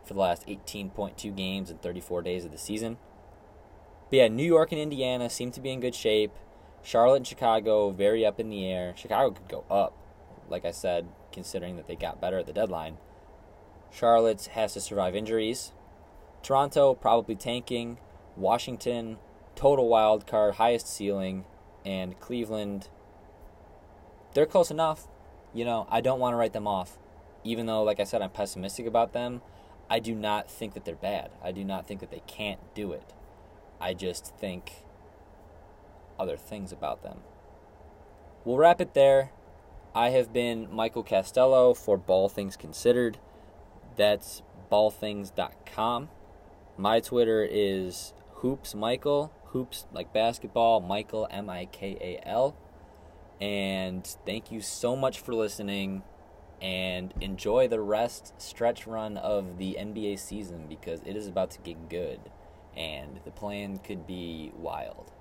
for 0.08 0.14
the 0.14 0.20
last 0.20 0.48
18.2 0.48 1.36
games 1.36 1.70
and 1.70 1.82
34 1.82 2.22
days 2.22 2.46
of 2.46 2.52
the 2.52 2.58
season. 2.58 2.98
But 4.10 4.18
yeah, 4.18 4.28
New 4.28 4.44
York 4.44 4.72
and 4.72 4.80
Indiana 4.80 5.30
seem 5.30 5.52
to 5.52 5.62
be 5.62 5.72
in 5.72 5.80
good 5.80 5.96
shape. 5.96 6.32
Charlotte 6.82 7.18
and 7.18 7.28
Chicago 7.28 7.92
very 7.92 8.26
up 8.26 8.40
in 8.40 8.50
the 8.50 8.66
air. 8.66 8.94
Chicago 8.96 9.32
could 9.32 9.50
go 9.50 9.66
up, 9.70 9.98
like 10.50 10.64
I 10.64 10.72
said, 10.72 11.08
considering 11.32 11.76
that 11.76 11.88
they 11.88 11.96
got 11.96 12.22
better 12.22 12.38
at 12.38 12.46
the 12.46 12.54
deadline. 12.54 12.98
Charlotte 13.92 14.46
has 14.54 14.74
to 14.74 14.82
survive 14.82 15.16
injuries. 15.16 15.74
Toronto 16.42 16.94
probably 16.94 17.36
tanking. 17.36 17.98
Washington 18.36 19.18
total 19.58 19.90
wild 19.90 20.28
card, 20.28 20.56
highest 20.56 20.88
ceiling, 20.88 21.44
and 21.84 22.18
Cleveland 22.20 22.88
they're 24.34 24.46
close 24.46 24.70
enough. 24.70 25.08
You 25.54 25.66
know, 25.66 25.88
I 25.90 26.00
don't 26.00 26.20
want 26.20 26.34
to 26.34 26.38
write 26.38 26.54
them 26.54 26.68
off. 26.68 27.00
Even 27.44 27.66
though, 27.66 27.82
like 27.82 28.00
I 28.00 28.04
said, 28.04 28.22
I'm 28.22 28.30
pessimistic 28.30 28.86
about 28.86 29.14
them, 29.14 29.42
I 29.90 30.00
do 30.00 30.14
not 30.14 30.50
think 30.50 30.74
that 30.74 30.86
they're 30.86 30.96
bad. 30.96 31.32
I 31.44 31.52
do 31.52 31.64
not 31.64 31.88
think 31.88 32.02
that 32.02 32.12
they 32.12 32.24
can't 32.28 32.60
do 32.74 32.92
it. 32.92 33.14
I 33.80 33.94
just 33.94 34.36
think 34.38 34.84
other 36.20 36.38
things 36.38 36.72
about 36.72 37.04
them. 37.04 37.20
We'll 38.44 38.58
wrap 38.58 38.82
it 38.82 38.94
there. 38.94 39.32
I 39.94 40.10
have 40.10 40.34
been 40.34 40.68
Mikal 40.68 41.06
Castello 41.06 41.74
for 41.74 41.98
Ball 41.98 42.30
Things 42.30 42.58
Considered. 42.58 43.18
That's 43.96 44.42
ballthings.com. 44.72 46.10
My 46.78 47.00
Twitter 47.00 47.48
is 47.50 48.14
Hoops 48.36 48.74
Mikal. 48.74 49.32
Hoops 49.48 49.86
like 49.92 50.14
basketball. 50.14 50.82
Mikal 50.82 51.28
M 51.32 51.50
I 51.50 51.66
K 51.66 51.98
A 52.00 52.28
L. 52.28 52.56
And 53.40 54.06
thank 54.26 54.52
you 54.52 54.62
so 54.62 54.96
much 54.96 55.20
for 55.20 55.34
listening 55.34 56.04
and 56.62 57.14
enjoy 57.22 57.68
the 57.68 57.80
rest 57.80 58.34
stretch 58.42 58.88
run 58.88 59.18
of 59.18 59.58
the 59.58 59.78
NBA 59.80 60.20
season 60.20 60.66
because 60.68 61.02
it 61.06 61.16
is 61.16 61.28
about 61.28 61.52
to 61.52 61.60
get 61.60 61.90
good 61.90 62.20
and 62.76 63.20
the 63.26 63.32
play-in 63.32 63.80
could 63.80 64.06
be 64.06 64.52
wild. 64.56 65.12